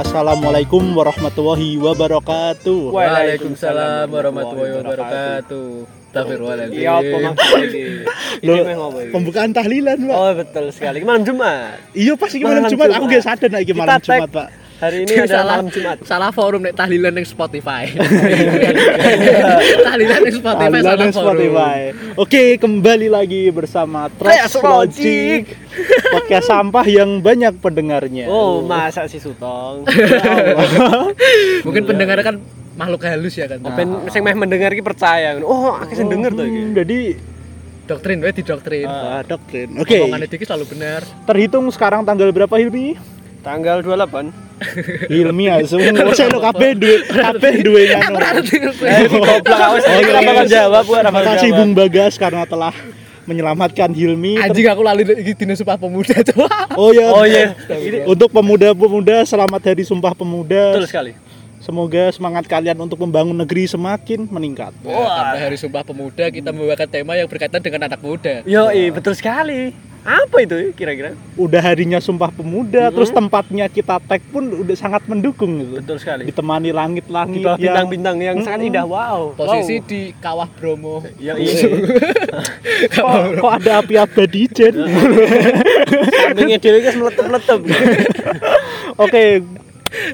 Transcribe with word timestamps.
Assalamualaikum 0.00 0.96
warahmatullahi 0.96 1.76
wabarakatuh. 1.76 2.88
Waalaikumsalam 2.88 4.08
warahmatullahi 4.08 4.72
wabarakatuh. 4.80 5.68
Astagfirullahaladzim. 6.08 6.80
Iya 6.80 6.92
apa? 7.04 7.36
Pembukaan 9.12 9.52
tahlilan, 9.52 10.00
Pak. 10.00 10.16
Oh 10.16 10.32
betul 10.32 10.64
sekali. 10.72 11.04
Malam 11.04 11.28
Jumat. 11.28 11.84
Iya 11.92 12.16
pas 12.16 12.32
iki 12.32 12.40
malam 12.48 12.64
Malam 12.64 12.72
Jumat, 12.72 12.88
aku 12.96 13.04
Jumat. 13.04 13.12
gak 13.12 13.24
sadar 13.28 13.48
nek 13.52 13.62
malam. 13.76 14.00
Jumat, 14.00 14.30
Pak. 14.32 14.48
Hari 14.80 15.04
ini 15.04 15.12
adalah 15.12 15.60
malam 15.60 15.68
Jumat. 15.68 15.96
Salah 16.08 16.32
forum 16.32 16.64
nek 16.64 16.72
tahlilan 16.72 17.12
ning 17.12 17.28
Spotify. 17.28 17.84
tahlilan 19.86 20.18
ning 20.24 20.34
Spotify 20.40 20.72
Tahlilan 20.72 20.84
salah 20.88 21.04
yang 21.04 21.12
forum. 21.12 21.36
Spotify. 21.36 21.78
Oke, 22.16 22.44
kembali 22.56 23.12
lagi 23.12 23.52
bersama 23.52 24.08
Trash 24.08 24.56
Logic. 24.56 25.44
Podcast 26.16 26.48
sampah 26.48 26.86
yang 26.88 27.20
banyak 27.20 27.60
pendengarnya. 27.60 28.32
Oh, 28.32 28.64
masa 28.64 29.04
si 29.04 29.20
Sutong. 29.20 29.84
Mungkin 31.68 31.84
pendengar 31.84 32.16
kan 32.24 32.40
makhluk 32.72 33.04
halus 33.04 33.36
ya 33.36 33.52
kan. 33.52 33.60
Ben 33.60 34.08
sing 34.08 34.24
meh 34.24 34.32
mendengar 34.32 34.72
iki 34.72 34.80
percaya. 34.80 35.36
Oh, 35.44 35.76
akeh 35.76 35.92
sing 35.92 36.08
denger 36.08 36.32
to 36.32 36.42
iki. 36.48 36.56
Hmm, 36.56 36.72
Jadi 36.72 37.00
Doktrin 37.84 38.22
we 38.22 38.30
didoktrin. 38.30 38.86
ah, 38.86 39.20
doktrin. 39.26 39.74
Oke. 39.76 39.98
Omongannya 39.98 40.30
Diki 40.30 40.46
selalu 40.46 40.72
benar. 40.72 41.02
Terhitung 41.26 41.66
sekarang 41.68 42.06
tanggal 42.06 42.30
berapa 42.30 42.54
Hilmi? 42.54 43.19
Tanggal 43.40 43.80
28. 43.80 44.50
Hilmi 45.08 45.48
asu. 45.48 45.80
Saya 46.12 46.28
lo 46.28 46.44
kabeh 46.44 46.76
duwe 46.76 46.96
kabeh 47.08 47.52
duwe 47.64 47.82
ora 47.88 48.36
ngerti. 48.36 48.56
Eh, 48.84 49.08
goblok 49.08 49.48
awas. 49.48 49.82
Oh, 49.88 49.96
iya, 49.96 50.04
Kenapa 50.04 50.20
iya. 50.22 50.36
kan 50.36 50.46
jawab, 50.46 50.82
Bu? 50.84 50.92
Kenapa 50.92 51.18
Terima 51.18 51.24
kan 51.24 51.36
kasih? 51.40 51.50
Bung 51.56 51.72
Bagas 51.72 52.14
karena 52.20 52.42
telah 52.44 52.74
menyelamatkan 53.24 53.88
Hilmi. 53.96 54.36
Anjing 54.36 54.68
aku 54.68 54.82
lali 54.84 55.02
iki 55.16 55.32
dina 55.32 55.56
sumpah 55.56 55.80
pemuda 55.80 56.12
tuh. 56.28 56.44
Oh 56.76 56.92
ya. 56.92 57.08
Oh 57.08 57.24
iya. 57.24 57.56
Ini 57.72 58.04
Untuk 58.04 58.28
pemuda-pemuda 58.28 59.24
selamat 59.24 59.72
hari 59.72 59.88
Sumpah 59.88 60.12
Pemuda. 60.12 60.76
betul 60.76 60.84
sekali. 60.84 61.12
Semoga 61.60 62.08
semangat 62.12 62.48
kalian 62.48 62.76
untuk 62.76 62.96
membangun 62.96 63.36
negeri 63.36 63.68
semakin 63.68 64.24
meningkat. 64.28 64.72
Wah, 64.80 65.32
pada 65.32 65.44
hari 65.44 65.56
Sumpah 65.56 65.84
Pemuda 65.84 66.28
kita 66.28 66.52
membawakan 66.52 66.88
tema 66.88 67.16
yang 67.16 67.28
berkaitan 67.28 67.60
dengan 67.60 67.88
anak 67.88 68.00
muda. 68.00 68.44
Yo, 68.44 68.68
betul 68.92 69.12
sekali. 69.16 69.72
Apa 70.00 70.40
itu 70.40 70.72
kira-kira? 70.72 71.12
Udah 71.36 71.60
harinya 71.60 72.00
Sumpah 72.00 72.32
Pemuda, 72.32 72.88
terus 72.88 73.12
tempatnya 73.12 73.68
kita 73.68 74.00
tag 74.00 74.24
pun 74.32 74.48
udah 74.48 74.72
sangat 74.72 75.04
mendukung 75.04 75.60
gitu. 75.60 75.76
Betul 75.84 75.96
sekali. 76.00 76.24
Ditemani 76.24 76.72
Di 76.72 76.76
langit-langit 76.76 77.40
yang 77.44 77.60
bintang-bintang 77.60 78.16
yang 78.16 78.36
sangat 78.40 78.60
indah. 78.72 78.88
Wow. 78.88 79.36
Posisi 79.36 79.84
di 79.84 80.00
Kawah 80.16 80.48
Bromo. 80.56 81.04
Yo, 81.20 81.36
iya. 81.36 81.68
kok, 82.88 83.08
kok 83.44 83.52
ada 83.60 83.72
api 83.84 83.94
abadi 84.00 84.42
Jen? 84.48 84.74
Sampingnya 86.24 86.56
dewe 86.56 86.78
guys 86.80 86.96
meletup-meletup. 86.96 87.60
Oke, 89.04 89.44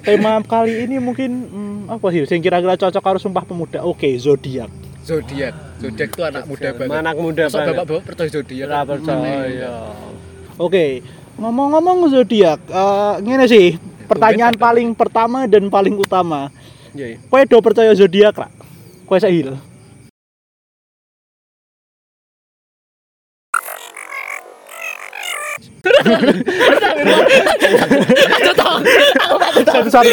tema 0.02 0.42
kali 0.42 0.82
ini 0.82 0.98
mungkin 0.98 1.30
hmm, 1.46 1.94
apa 1.94 2.06
sih? 2.10 2.26
Yang 2.26 2.42
kira-kira 2.42 2.74
cocok 2.74 3.04
harus 3.06 3.22
Sumpah 3.22 3.46
Pemuda. 3.46 3.86
Oke, 3.86 4.10
zodiak. 4.18 4.70
Zodiak. 5.06 5.65
Zodiak 5.76 6.08
itu 6.08 6.22
anak 6.24 6.44
muda 6.48 6.68
banget. 6.72 6.96
Anak 6.96 7.14
muda 7.20 7.44
banget. 7.52 7.74
bapak-bapak 7.76 8.02
percaya 8.08 8.28
zodiak? 8.32 8.66
Ora 8.68 8.80
percaya. 8.88 9.72
Oke, 10.56 10.86
ngomong-ngomong 11.36 11.98
zodiak, 12.08 12.60
eh 12.72 13.14
ngene 13.20 13.44
sih. 13.44 13.76
Pertanyaan 14.06 14.54
paling 14.56 14.94
pertama 14.94 15.44
dan 15.50 15.66
paling 15.68 15.98
utama. 15.98 16.48
Iya. 16.94 17.06
iya. 17.12 17.16
Kowe 17.28 17.42
do 17.44 17.58
percaya 17.60 17.92
zodiak, 17.92 18.38
Kak? 18.38 18.50
Kowe 19.04 19.18
sahil. 19.20 19.58
Satu 29.66 29.88
satu 29.90 30.08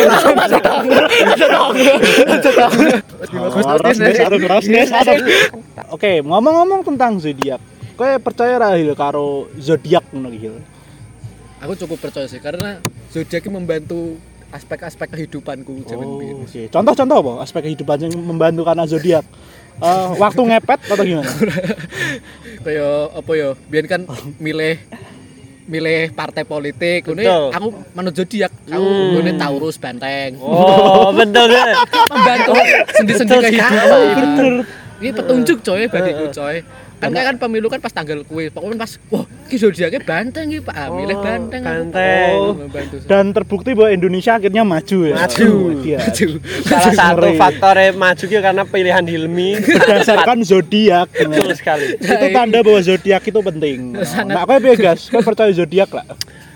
Oke, 5.94 6.22
ngomong-ngomong 6.22 6.82
tentang 6.86 7.18
zodiak. 7.22 7.62
Kowe 7.94 8.10
percaya 8.18 8.58
ra 8.58 8.74
Hil 8.74 8.98
karo 8.98 9.48
zodiak 9.62 10.10
ngono 10.10 10.34
iki, 10.34 10.50
Hil? 10.50 10.56
Aku 11.62 11.74
cukup 11.78 12.10
percaya 12.10 12.26
sih 12.26 12.42
karena 12.42 12.82
zodiak 13.14 13.46
membantu 13.48 14.18
aspek-aspek 14.54 15.18
kehidupanku 15.18 15.86
zaman 15.90 16.06
Oh, 16.06 16.18
biyen. 16.22 16.46
Contoh-contoh 16.70 17.18
apa 17.26 17.34
aspek 17.42 17.62
kehidupan 17.70 18.06
yang 18.06 18.14
membantu 18.22 18.62
karena 18.66 18.86
zodiak? 18.86 19.26
Eh, 19.82 20.10
waktu 20.22 20.42
ngepet 20.46 20.80
atau 20.86 21.02
gimana? 21.02 21.26
Kayak 22.66 22.98
apa 23.18 23.32
ya? 23.34 23.50
Biyen 23.70 23.88
kan 23.90 24.02
milih 24.38 24.78
milih 25.64 26.12
partai 26.12 26.44
politik, 26.44 27.08
ini 27.08 27.24
aku 27.26 27.68
menurut 27.92 28.16
zodiak, 28.16 28.52
aku 28.68 28.84
Hmm. 28.84 29.22
ini 29.24 29.32
Taurus 29.36 29.80
Banteng. 29.80 30.36
Oh, 30.38 31.10
betul 31.12 31.48
ya. 31.50 31.66
Membantu 32.12 32.52
sendi-sendi 32.92 33.34
kehidupan. 33.34 33.72
Bener. 34.16 34.46
Ini 35.04 35.12
petunjuk 35.12 35.58
coy 35.60 35.82
bagiku 35.88 36.26
coy. 36.32 36.56
Kan 37.04 37.12
kayak 37.12 37.28
kan 37.30 37.38
pemilu 37.38 37.68
kan 37.68 37.80
pas 37.80 37.92
tanggal 37.92 38.24
kue, 38.24 38.48
pokoknya 38.48 38.80
pas 38.80 38.92
wah 39.12 39.26
ki 39.46 39.56
zodiaknya 39.60 40.00
banteng 40.02 40.48
iki 40.48 40.64
Pak, 40.64 40.76
milih 40.90 41.18
banteng. 41.20 41.62
aku. 41.62 41.72
Banteng. 41.74 42.34
Oh. 42.40 42.54
membantu. 42.56 42.96
Dan 43.04 43.26
terbukti 43.36 43.76
bahwa 43.76 43.90
Indonesia 43.92 44.32
akhirnya 44.34 44.64
maju 44.64 44.98
ya. 45.04 45.16
Maju. 45.20 45.48
Oh, 45.52 45.70
iya. 45.84 46.00
Maju. 46.00 46.28
Salah 46.64 46.94
satu 46.96 47.28
Ngeri. 47.28 47.38
faktornya 47.38 47.90
maju 47.94 48.24
ki 48.24 48.38
karena 48.40 48.64
pilihan 48.64 49.04
Hilmi 49.04 49.50
Berdasarkan 49.60 50.38
zodiak. 50.42 51.08
betul 51.12 51.52
sekali. 51.54 52.00
itu 52.00 52.26
tanda 52.32 52.60
bahwa 52.64 52.80
zodiak 52.80 53.24
itu 53.28 53.40
penting. 53.44 53.78
Nah, 54.24 54.48
piye, 54.48 54.76
Gas? 54.80 55.12
Kowe 55.12 55.20
percaya 55.22 55.52
zodiak 55.52 55.92
lah? 55.92 56.06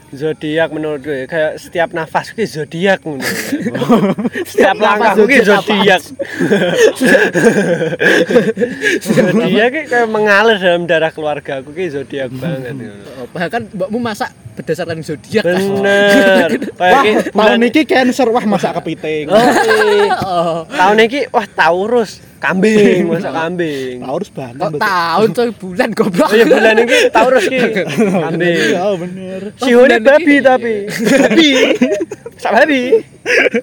Zodiak 0.08 0.72
menurut 0.72 1.04
gue 1.04 1.28
kayak 1.28 1.60
setiap 1.60 1.92
nafas 1.92 2.32
ki 2.32 2.48
zodiak 2.48 3.04
ngono. 3.04 3.28
setiap 4.48 4.80
langkah 4.80 5.20
ki 5.20 5.44
zodiak 5.44 6.00
zodiak. 9.04 9.72
kayak 9.92 10.08
mengalir 10.08 10.56
dalam 10.64 10.88
darah 10.88 11.12
keluarga 11.12 11.60
aku 11.60 11.76
ki 11.76 11.92
zodiak 11.92 12.32
banget. 12.32 12.88
Oh, 13.20 13.28
Bahkan 13.36 13.76
mbakmu 13.76 14.00
masak 14.00 14.32
berdasarkan 14.56 15.04
zodiak. 15.04 15.44
Bener. 15.44 16.50
Kayak 16.80 16.96
Wah, 16.96 17.04
ki 17.04 17.12
tahun 17.28 17.36
bulan 17.36 17.60
ini 17.68 17.82
cancer 17.84 18.28
wah 18.32 18.46
masak 18.48 18.72
kepiting. 18.80 19.28
Oh, 19.28 19.38
iya. 19.38 20.16
Oh, 20.28 20.64
tahun 20.72 21.04
ini 21.04 21.28
wah 21.36 21.48
Taurus 21.52 22.24
kambing 22.38 23.08
masak 23.12 23.34
kambing. 23.34 23.96
Harus 24.02 24.30
banget. 24.30 24.58
kok 24.58 24.80
tahun 24.80 25.28
coy 25.34 25.50
bulan 25.58 25.90
goblok. 25.94 26.30
Oh 26.30 26.36
iya 26.36 26.46
bulan 26.46 26.76
ini 26.78 26.98
Taurus 27.16 27.46
ki 27.46 27.60
kambing. 27.98 28.58
Iya, 28.74 28.86
bener. 28.98 29.42
Si 29.58 29.70
Hone 29.74 29.98
bulan 29.98 30.02
babi 30.04 30.36
tapi 30.42 30.74
babi. 30.92 31.50
Sak 32.38 32.52
babi. 32.54 32.82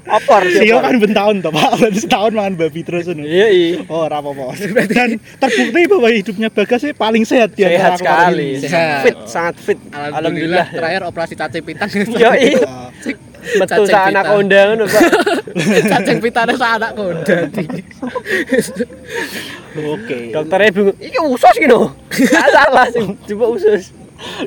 Opor 0.04 0.42
si 0.44 0.68
Sio 0.68 0.76
kan 0.82 1.00
bentahun 1.00 1.40
toh, 1.40 1.48
Pak. 1.48 1.80
Berarti 1.80 2.00
setahun 2.04 2.32
makan 2.36 2.54
babi 2.58 2.80
terus 2.84 3.08
ngono. 3.08 3.24
Iya 3.24 3.48
iya. 3.48 3.78
Oh, 3.88 4.04
ora 4.04 4.20
apa-apa. 4.20 4.52
Dan 4.84 5.16
terbukti 5.40 5.82
bahwa 5.88 6.08
hidupnya 6.12 6.48
Bagas 6.52 6.84
sih 6.84 6.92
paling 6.92 7.24
sehat 7.24 7.56
antara 7.56 7.72
Sehat 7.72 7.92
sekali. 7.96 8.48
Sehat. 8.60 9.00
Fit, 9.06 9.16
sangat 9.24 9.54
fit. 9.56 9.78
Alhamdulillah, 9.88 10.18
Alhamdulillah. 10.20 10.66
ya. 10.68 10.76
terakhir 10.76 11.00
operasi 11.08 11.34
cacing 11.34 11.64
pitan. 11.64 11.88
Yo 12.12 12.30
iya. 12.36 12.60
Ah, 12.66 12.90
Betul 13.44 13.84
Cacing 13.84 13.92
sa 13.92 14.00
anak 14.08 14.24
ngono, 14.28 14.84
Pak. 14.84 15.02
Cacing 15.62 16.18
pitane 16.18 16.54
sak 16.58 16.82
anak 16.82 16.90
konda. 16.98 17.36
Oke. 19.74 20.18
Dokternya 20.30 20.70
bingung, 20.70 20.98
iki 20.98 21.18
usus. 21.18 21.54
Gak 22.30 22.48
salah 22.50 22.86
sih, 22.90 23.06
coba 23.30 23.46
usus. 23.54 23.90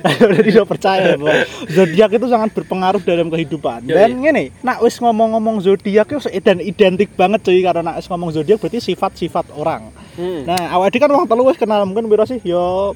udah 0.08 0.42
tidak 0.42 0.66
percaya 0.66 1.14
bahwa 1.20 1.44
zodiak 1.70 2.10
itu 2.16 2.28
sangat 2.32 2.50
berpengaruh 2.56 3.04
dalam 3.04 3.28
kehidupan. 3.28 3.86
Dan 3.86 4.24
ngene, 4.24 4.56
nak 4.64 4.80
wis 4.82 4.98
ngomong-ngomong 4.98 5.60
zodiak 5.62 6.08
itu 6.08 6.24
dan 6.40 6.64
identik 6.64 7.12
banget 7.14 7.44
cuy 7.44 7.60
karena 7.62 7.94
nak 7.94 8.00
wis 8.00 8.08
ngomong 8.08 8.32
zodiak 8.32 8.58
berarti 8.58 8.80
sifat-sifat 8.80 9.52
orang. 9.54 9.92
Hmm. 10.16 10.48
Nah, 10.48 10.82
iki 10.88 10.98
kan 10.98 11.12
wong 11.12 11.28
telu 11.28 11.46
wis 11.46 11.60
kenal 11.60 11.84
mungkin 11.84 12.08
piro 12.08 12.24
sih? 12.26 12.40
Yo 12.42 12.96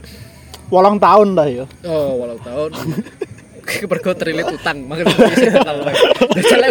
wolong 0.71 0.97
tahun 0.97 1.35
dah 1.35 1.47
yo. 1.51 1.65
Oh, 1.83 2.23
walau 2.23 2.39
tahun. 2.39 2.71
Kepergo 3.81 4.11
terlilit 4.13 4.47
utang, 4.47 4.83
makanya 4.85 5.13
bisa 5.13 5.53
kenal 5.53 5.77
kowe. 5.81 5.93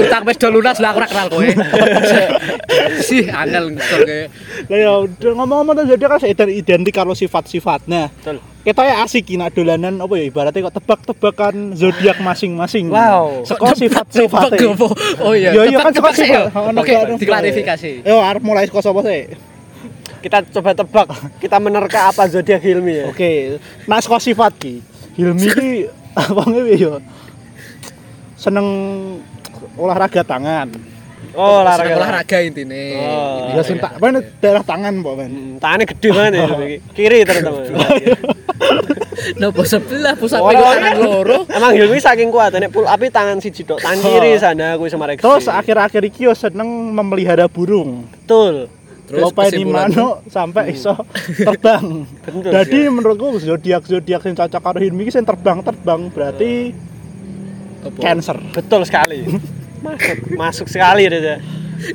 Utang 0.00 0.22
wis 0.26 0.36
do 0.36 0.48
lunas 0.50 0.78
lah 0.78 0.90
aku 0.90 0.98
ora 1.00 1.08
kenal 1.08 1.26
kowe. 1.30 1.46
Sih, 3.08 3.26
angel 3.26 3.74
ngisor 3.74 4.00
kowe. 4.02 4.20
Lah 4.68 4.78
yo 4.78 4.92
udah 5.06 5.32
ngomong-ngomong 5.34 5.74
tentang 5.74 5.88
zodiak 5.88 6.10
kan 6.10 6.20
ident- 6.24 6.54
identik 6.54 6.94
karo 6.94 7.12
sifat-sifat. 7.12 7.86
Nah, 7.86 8.10
Betul. 8.10 8.42
kita 8.60 8.82
ya 8.82 8.94
asik 9.02 9.22
iki 9.22 9.34
nak 9.34 9.54
dolanan 9.54 9.98
apa 9.98 10.14
ya 10.14 10.24
ibaratnya 10.26 10.60
kok 10.66 10.76
tebak-tebakan 10.78 11.54
zodiak 11.74 12.18
masing-masing. 12.18 12.90
Wow. 12.90 13.46
Seko 13.46 13.70
sifat-sifatnya. 13.72 14.58
Tebak 14.58 14.74
apa? 14.76 14.88
Oh 15.22 15.32
iya, 15.32 15.50
Yo, 15.54 15.64
yo, 15.66 15.78
kan 15.78 15.94
tebak-tebak 15.94 16.12
suka 16.12 16.20
sih, 16.20 16.28
yo. 16.28 16.42
sifat. 16.46 16.72
Oke, 16.76 16.94
diklarifikasi. 17.18 17.90
Yo 18.02 18.16
arep 18.18 18.42
mulai 18.42 18.66
saka 18.66 18.80
sapa 18.82 19.00
sih? 19.02 19.22
Kita 20.20 20.44
coba 20.50 20.76
tebak, 20.76 21.06
kita 21.40 21.56
menerka 21.56 22.12
apa 22.12 22.28
zodiak 22.28 22.60
Hilmi 22.60 22.92
ya. 22.92 23.04
Oke, 23.08 23.56
nak 23.86 24.04
saka 24.04 24.20
sifat 24.20 24.52
ki. 24.58 24.74
Hilmi 25.16 25.46
ki 25.48 25.70
apa 26.14 26.42
ngewe 26.46 26.74
yo? 26.76 26.94
Seneng 28.34 28.66
olahraga 29.76 30.24
tangan. 30.24 30.68
Oh, 31.30 31.62
olahraga. 31.62 31.94
olahraga 31.94 32.38
intine. 32.42 32.98
Oh. 32.98 33.54
Ya 33.54 33.62
sentak, 33.62 34.00
mana 34.02 34.18
daerah 34.42 34.64
tangan, 34.66 34.98
Pak, 34.98 35.14
men. 35.14 35.30
Hmm, 35.30 35.54
Tangannya 35.62 35.86
gede 35.86 36.08
banget 36.10 36.32
ya. 36.34 36.46
Kiri 36.90 37.18
teman-teman. 37.22 37.70
Nopo 39.40 39.62
sebelah 39.62 40.16
pusat 40.16 40.40
ora. 40.40 40.58
tangan 40.58 40.96
loro. 40.96 41.38
Emang 41.46 41.76
Hilmi 41.76 42.00
saking 42.00 42.32
kuat 42.32 42.56
nek 42.56 42.72
pull 42.72 42.88
up 42.88 42.98
tangan 42.98 43.36
siji 43.38 43.62
tok, 43.68 43.78
tangan 43.78 44.00
kiri 44.00 44.40
sana 44.40 44.74
kuwi 44.80 44.88
sama 44.88 45.06
Reksi. 45.06 45.22
Terus 45.22 45.46
akhir-akhir 45.46 46.02
iki 46.08 46.24
yo 46.26 46.32
seneng 46.32 46.66
memelihara 46.90 47.46
burung. 47.46 48.08
betul. 48.10 48.66
Terus 49.10 49.26
Lopai 49.26 49.50
di 49.50 49.66
mano 49.66 50.22
sampai 50.30 50.70
iso 50.70 50.94
terbang. 51.50 52.06
Betul, 52.06 52.46
Jadi 52.46 52.78
ya. 52.86 52.94
menurutku 52.94 53.42
zodiak 53.42 53.82
zodiak 53.82 54.22
yang 54.22 54.38
cocok 54.38 54.62
karo 54.62 54.78
Hilmi 54.78 55.02
iki 55.02 55.10
sing 55.10 55.26
terbang-terbang 55.26 56.14
berarti 56.14 56.70
Apa? 57.82 57.98
Cancer. 57.98 58.38
Betul 58.54 58.86
sekali. 58.86 59.26
Masuk, 59.80 60.16
masuk 60.36 60.66
sekali 60.68 61.08
Reza. 61.08 61.40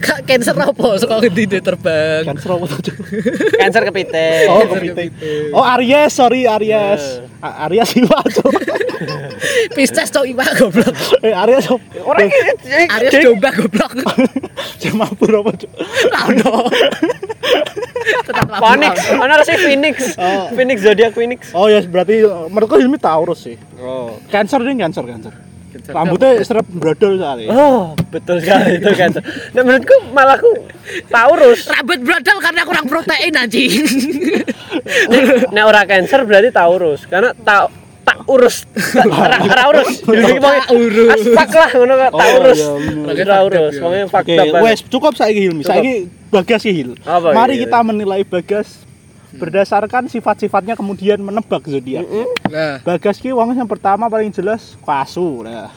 Kak 0.02 0.26
cancer 0.26 0.56
apa? 0.56 0.88
Suka 0.98 1.22
ngendi 1.22 1.44
dia 1.46 1.62
terbang. 1.62 2.26
Cancer 2.26 2.50
apa 2.52 2.66
tuh? 2.82 2.96
Cancer 3.56 3.82
kepiting. 3.86 4.48
Oh, 4.50 4.66
kepiting. 4.66 5.10
Oh, 5.54 5.62
Aries, 5.62 6.10
sorry 6.10 6.50
Aries. 6.50 7.22
A- 7.40 7.70
Aries 7.70 7.94
Iwa 7.94 8.20
tuh. 8.26 8.50
Pisces 9.76 10.10
cok 10.10 10.26
iwak 10.26 10.50
goblok. 10.56 10.96
eh, 11.22 11.36
Aries? 11.36 11.70
Orang 12.02 12.26
ini 12.26 12.88
Aries 12.90 13.14
domba 13.22 13.50
goblok. 13.52 13.92
Jamapur 14.82 15.32
apa 15.44 15.52
tuh? 15.54 15.70
Labu. 16.10 16.66
Phoenix, 18.62 18.96
mana 19.14 19.42
sih 19.42 19.58
Phoenix? 19.58 19.96
Oh. 20.18 20.50
Phoenix 20.54 20.78
zodiak 20.82 21.12
Phoenix. 21.14 21.52
Oh 21.54 21.68
ya 21.68 21.82
berarti 21.84 22.22
menurutku 22.50 22.78
Hilmi 22.78 22.98
Taurus 22.98 23.46
sih. 23.46 23.58
Oh. 23.78 24.18
Cancer 24.30 24.62
ini 24.62 24.82
Cancer, 24.82 25.04
Cancer. 25.06 25.34
Rambutnya 25.86 26.40
serap 26.40 26.66
brodol 26.66 27.16
sekali. 27.16 27.46
Oh, 27.48 27.92
betul 28.08 28.40
sekali 28.40 28.78
itu 28.78 28.90
Cancer. 28.92 29.22
Nah, 29.52 29.62
menurutku 29.62 29.96
malah 30.10 30.36
aku 30.36 30.52
Taurus. 31.06 31.68
Rambut 31.68 32.00
brodol 32.00 32.38
karena 32.40 32.62
kurang 32.64 32.86
protein 32.86 33.34
anjing. 33.34 33.72
Nek 35.52 35.64
ora 35.64 35.84
Cancer 35.84 36.24
berarti 36.24 36.50
Taurus 36.50 37.04
karena 37.06 37.36
ta 37.36 37.68
tak 38.06 38.22
urus 38.30 38.70
ora 39.02 39.42
ora 39.42 39.64
urus 39.68 39.98
jadi 40.06 40.38
Tak 40.38 40.70
urus. 40.70 41.10
aspak 41.26 41.50
lah 41.52 41.70
ngono 41.74 41.94
kok 41.98 42.06
Oh, 42.06 42.20
Taurus 42.22 42.60
iya, 42.62 42.70
bener. 42.78 43.06
Lagi 43.10 43.24
Taurus 43.26 43.74
pokoknya 43.76 44.06
Oke, 44.06 44.14
fakta 44.14 44.62
wes 44.62 44.80
cukup 44.86 45.14
saiki 45.18 45.42
Hilmi. 45.42 45.64
Saiki 45.66 45.94
Bagas 46.30 46.64
Hil. 46.64 46.94
Mari 47.34 47.58
ini? 47.58 47.62
kita 47.66 47.80
menilai 47.82 48.22
Bagas 48.22 48.85
berdasarkan 49.38 50.08
sifat-sifatnya 50.08 50.74
kemudian 50.74 51.20
menebak 51.22 51.68
zodiak. 51.68 52.08
Nah, 52.50 52.80
Bagas 52.82 53.20
ki 53.20 53.36
wong 53.36 53.56
yang 53.56 53.70
pertama 53.70 54.08
paling 54.08 54.32
jelas 54.32 54.80
kasu 54.82 55.44
nah. 55.44 55.72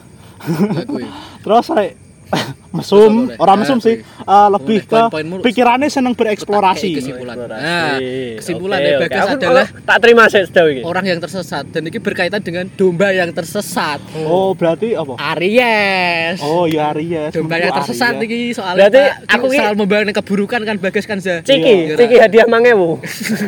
kuwi. 0.87 1.07
Terus 1.45 1.67
rek 1.75 2.08
mesum, 2.71 3.33
orang 3.35 3.57
mesum 3.59 3.79
sih, 3.79 3.97
eh, 4.05 4.49
lebih 4.51 4.85
ke 4.85 5.01
pikirannya 5.41 5.89
seneng 5.89 6.13
bereksplorasi. 6.13 6.93
kesimpulan. 6.95 7.37
Nah, 7.49 7.97
kesimpulan 8.37 8.79
oke. 8.79 8.93
Bagas 9.01 9.25
Aku- 9.25 9.35
adalah 9.35 9.65
aku 9.65 9.81
tak 9.83 9.99
terima 9.99 10.23
saya 10.27 10.45
sejauh 10.45 10.69
ini 10.69 10.83
orang 10.83 11.05
yang 11.07 11.19
tersesat 11.19 11.65
dan 11.67 11.83
ini 11.83 11.97
berkaitan 11.97 12.39
dengan 12.39 12.69
domba 12.71 13.09
yang 13.11 13.33
tersesat. 13.33 13.99
Oh, 14.21 14.53
berarti 14.53 14.93
apa? 14.93 15.17
Aries. 15.35 16.39
Oh, 16.41 16.65
ya 16.65 16.93
Aries. 16.93 17.33
domba 17.33 17.57
yang 17.57 17.73
Menurutku 17.73 17.79
tersesat 17.83 18.13
Aries. 18.15 18.27
iki 18.27 18.39
soalnya 18.53 18.79
Berarti 18.85 19.01
aku 19.27 19.47
ki- 19.47 19.57
selalu 19.57 19.77
membawa 19.79 20.03
keburukan 20.15 20.61
kan 20.63 20.77
Bagas 20.79 21.05
kan 21.05 21.19
Za. 21.19 21.41
Ciki, 21.41 21.75
Iya. 21.89 21.97
Ciki 21.97 22.17
hadiah 22.19 22.47
mangewu. 22.47 23.01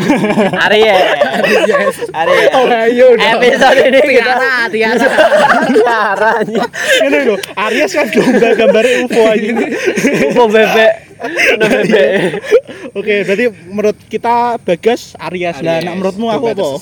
Aries. 0.65 0.97
Yes. 1.63 1.97
Aries. 2.11 2.49
Oh, 2.53 2.67
ayo. 2.67 3.09
Episode 3.15 3.81
ini 3.85 4.01
kita 4.01 4.33
Tiara, 4.33 4.55
Tiara. 4.67 5.07
Tiara. 5.69 6.33
Ini 7.05 7.19
loh, 7.27 7.39
Aries 7.69 7.93
kan 7.93 8.07
domba 8.09 8.49
gambarnya 8.71 8.97
UFO 9.05 9.23
aja. 9.27 9.51
Upo 10.31 10.45
bebek. 10.55 10.93
Nah, 11.59 11.67
bebek. 11.69 12.13
Oke, 12.95 13.15
berarti 13.27 13.45
menurut 13.67 13.99
kita 14.07 14.57
Bagas 14.57 15.19
Aries. 15.21 15.59
Lah, 15.61 15.83
nek 15.83 15.95
menurutmu 15.99 16.31
aku 16.31 16.55
apa? 16.55 16.79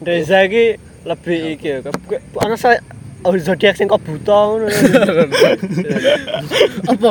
Reza 0.00 0.46
iki 0.46 0.78
lebih 1.02 1.38
iki 1.54 1.66
ya. 1.68 1.78
Ke- 1.82 2.22
Ana 2.38 2.54
saya 2.54 2.78
Oh, 3.20 3.36
zodiak 3.36 3.76
sing 3.76 3.84
kok 3.84 4.00
buta 4.00 4.32
ngono. 4.48 4.64
Apa? 6.88 7.10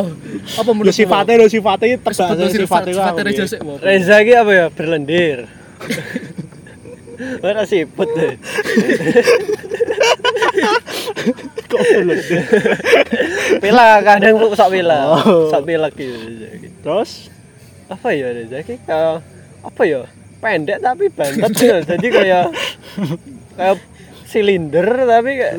Apa 0.58 0.70
menurut 0.74 0.90
sifatnya 0.90 1.38
lho 1.38 1.46
sifatnya 1.46 2.02
tebak 2.02 2.18
sifatnya 2.18 2.50
sifatnya 2.50 2.94
Reza 3.22 3.62
apa? 3.62 3.74
Reza 3.78 4.16
iki 4.18 4.34
apa 4.34 4.50
ya? 4.50 4.66
Berlendir. 4.74 5.46
Ora 7.44 7.68
siput 7.68 8.08
deh. 8.16 8.40
Kok 11.70 11.82
belum? 11.84 12.20
Pila 13.60 13.88
kadang 14.02 14.36
sok 14.56 14.70
pila. 14.72 15.00
Oh. 15.20 15.52
Sok 15.52 15.64
pila 15.68 15.88
gitu. 15.92 16.48
Terus 16.84 17.28
Apa 17.90 18.14
ya 18.14 18.30
Reza 18.30 18.62
iki 18.62 18.78
kayak 18.86 19.26
apa 19.66 19.82
ya? 19.84 20.06
Pendek 20.40 20.80
tapi 20.80 21.10
bantet 21.12 21.52
gitu. 21.58 21.76
Jadi 21.90 22.08
kayak 22.08 22.46
kayak 23.58 23.76
silinder 24.30 24.88
tapi 25.10 25.32
kayak 25.42 25.56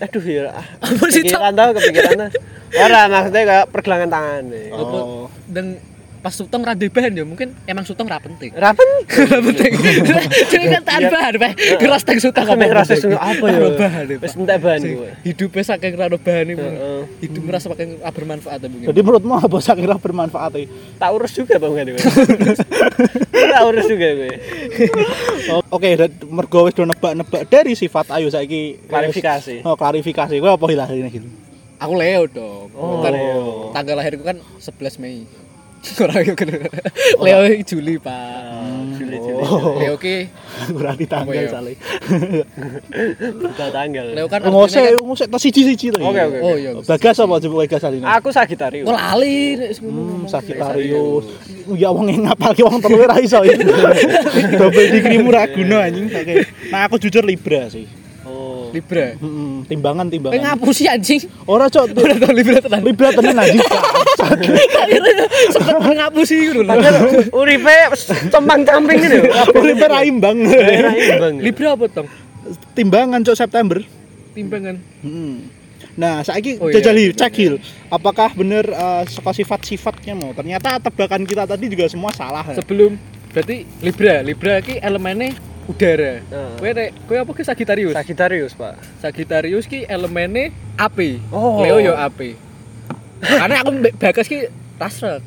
aduh 0.00 0.24
ya 0.24 0.48
ah, 0.48 0.66
Apa 0.80 1.04
sih, 1.12 1.24
kepikiran 1.24 1.52
tau 1.56 1.70
kepikiran 1.76 2.12
tau. 2.20 2.30
Ora 2.78 3.00
maksudnya 3.10 3.42
kayak 3.48 3.66
pergelangan 3.72 4.10
tangan 4.12 4.42
nih. 4.52 4.66
Oh. 4.76 5.26
Dan 5.48 5.80
pas 6.20 6.36
sutong 6.36 6.60
ra 6.60 6.76
bahan 6.76 7.16
ya 7.16 7.24
mungkin 7.24 7.56
emang 7.64 7.88
sutong 7.88 8.04
ra 8.04 8.20
penting. 8.20 8.52
Ra 8.52 8.76
penting. 8.76 9.24
Ra 9.32 9.38
penting. 9.40 9.72
Jadi 10.52 10.64
kan 10.68 10.82
tahan 10.84 11.02
bahan, 11.08 11.34
Pak. 11.40 11.52
Keras 11.80 12.02
teng 12.04 12.20
sutong 12.20 12.44
ngerasa 12.44 12.92
sing 13.00 13.16
apa 13.16 13.44
ya? 13.48 13.58
Ra 13.58 13.70
bahan. 13.72 14.04
Wis 14.20 14.34
entek 14.36 14.58
bahan 14.60 14.80
gue. 14.84 15.10
Hidupnya 15.24 15.62
saking 15.64 15.96
ra 15.96 16.12
bahan. 16.12 16.46
Heeh. 16.52 17.00
Hidup 17.24 17.42
ngerasa 17.48 17.66
pakai 17.72 17.96
bermanfaat 18.04 18.60
mungkin. 18.68 18.86
Jadi 18.92 19.00
menurutmu 19.00 19.32
apa 19.40 19.56
saya 19.64 19.80
kira 19.80 19.96
bermanfaat 19.96 20.52
ya? 20.60 20.64
Tak 21.00 21.10
urus 21.16 21.32
juga 21.32 21.56
Bang 21.56 21.72
Gadi. 21.72 21.96
Tak 23.32 23.62
urus 23.64 23.86
juga 23.88 24.08
gue. 24.12 24.36
Oke, 25.72 25.88
mergo 26.28 26.68
wis 26.68 26.76
do 26.76 26.84
nebak-nebak 26.84 27.48
dari 27.48 27.72
sifat 27.72 28.12
ayo 28.12 28.28
saiki 28.28 28.76
Klarifikasi. 28.84 29.64
Oh, 29.64 29.74
klarifikasi. 29.74 30.36
Kowe 30.36 30.52
apa 30.52 30.64
hilah 30.68 30.88
ini 30.92 31.08
gitu? 31.08 31.28
Aku 31.80 31.96
Leo 31.96 32.28
dong. 32.28 32.68
Oh. 32.76 33.00
Kan 33.00 33.16
tanggal 33.72 33.96
lahirku 33.96 34.20
kan 34.20 34.36
11 34.60 35.00
Mei. 35.00 35.24
Orang 35.80 36.22
itu 36.24 36.34
kan. 36.36 36.48
Leo 37.24 37.40
iki 37.48 37.64
Juli, 37.72 37.96
Pak. 37.96 38.42
Juli 39.00 39.16
Juli. 39.16 39.40
Oh. 39.40 39.80
Leo 39.80 39.96
ki 39.96 40.28
Berarti 40.76 41.04
tanggal 41.08 41.32
ya? 41.40 41.48
sale. 41.48 41.72
Buka 43.40 43.66
tanggal. 43.72 44.06
Leo 44.12 44.26
kan 44.28 44.44
Ngose 44.44 44.76
artinya 44.76 45.00
ngose 45.00 45.24
tas 45.24 45.40
siji-siji 45.40 45.88
to. 45.88 45.98
Oke, 46.04 46.20
oke. 46.20 46.38
Oh 46.44 46.54
iya. 46.56 46.70
Bagas 46.84 47.16
apa 47.16 47.34
coba 47.40 47.54
Bagas 47.64 47.82
aline? 47.88 48.04
Aku 48.04 48.28
Sagitarius. 48.28 48.84
Oh 48.84 48.92
lali 48.92 49.56
nek 49.56 49.70
ngono. 49.80 50.00
Hmm, 50.04 50.22
Sagittarius. 50.28 51.24
Ya 51.72 51.88
wong 51.88 52.12
ngapalke 52.12 52.60
wong 52.60 52.76
telu 52.84 53.00
ra 53.08 53.16
iso. 53.16 53.40
ya. 53.40 53.56
Double 54.60 54.86
degree-mu 54.92 55.32
ra 55.32 55.48
guna 55.48 55.88
anjing. 55.88 56.12
Oke. 56.12 56.44
Nah, 56.68 56.84
aku 56.92 57.00
jujur 57.00 57.24
Libra 57.24 57.72
sih. 57.72 57.88
Oh. 58.28 58.68
Libra. 58.70 59.16
Heeh, 59.16 59.66
timbangan 59.66 60.06
timbangan. 60.12 60.38
ngapusi 60.38 60.84
anjing. 60.86 61.24
Ora 61.48 61.72
cok. 61.72 61.96
Ora 61.96 62.14
tau 62.20 62.32
Libra 62.36 62.60
tenan. 62.60 62.80
Libra 62.84 63.08
tenan 63.16 63.34
anjing. 63.40 63.64
Ngapusi 65.78 66.36
ngono 66.50 66.72
lho. 66.74 67.08
Uripe 67.34 67.76
compang-camping 68.28 68.98
gitu. 69.00 69.18
Uripe 69.54 69.84
ra 69.86 70.00
imbang. 70.02 70.38
Ra 70.50 70.92
imbang. 70.94 71.34
Libra 71.38 71.78
apa 71.78 71.86
tong? 71.88 72.08
Timbangan 72.74 73.20
cok 73.22 73.36
September. 73.36 73.78
Timbangan. 74.34 74.76
Hmm. 75.04 75.60
Nah, 75.98 76.22
saiki 76.22 76.56
Oh, 76.62 76.70
iya, 76.70 76.80
jajal 76.80 76.96
iya, 76.96 77.12
cek 77.12 77.34
Hil. 77.36 77.54
Apakah 77.90 78.32
bener 78.32 78.64
eh, 78.64 79.02
suka 79.10 79.34
sifat-sifatnya 79.34 80.14
mau? 80.16 80.30
Ternyata 80.32 80.80
tebakan 80.80 81.26
kita 81.26 81.44
tadi 81.44 81.66
juga 81.68 81.90
semua 81.90 82.14
salah. 82.14 82.46
ya? 82.46 82.56
Sebelum 82.62 82.96
berarti 83.30 83.68
Libra, 83.84 84.24
Libra 84.24 84.58
ki 84.64 84.80
elemennya 84.80 85.36
udara. 85.68 86.22
Heeh. 86.24 86.50
Kowe 86.58 86.70
nek 86.72 86.88
kowe 87.06 87.16
apa 87.20 87.30
ki 87.36 87.42
Sagittarius? 87.46 87.94
Sagitarius, 87.94 88.52
Pak. 88.56 88.74
Sagittarius 89.02 89.66
ki 89.68 89.84
elemennya 89.86 90.54
api. 90.78 91.20
Oh. 91.30 91.60
Leo 91.62 91.78
yo 91.82 91.94
api. 91.94 92.34
Karena 93.40 93.60
aku 93.60 93.70
mbek 93.76 93.94
bagas 94.00 94.26
ki 94.26 94.48
tasrek. 94.80 95.20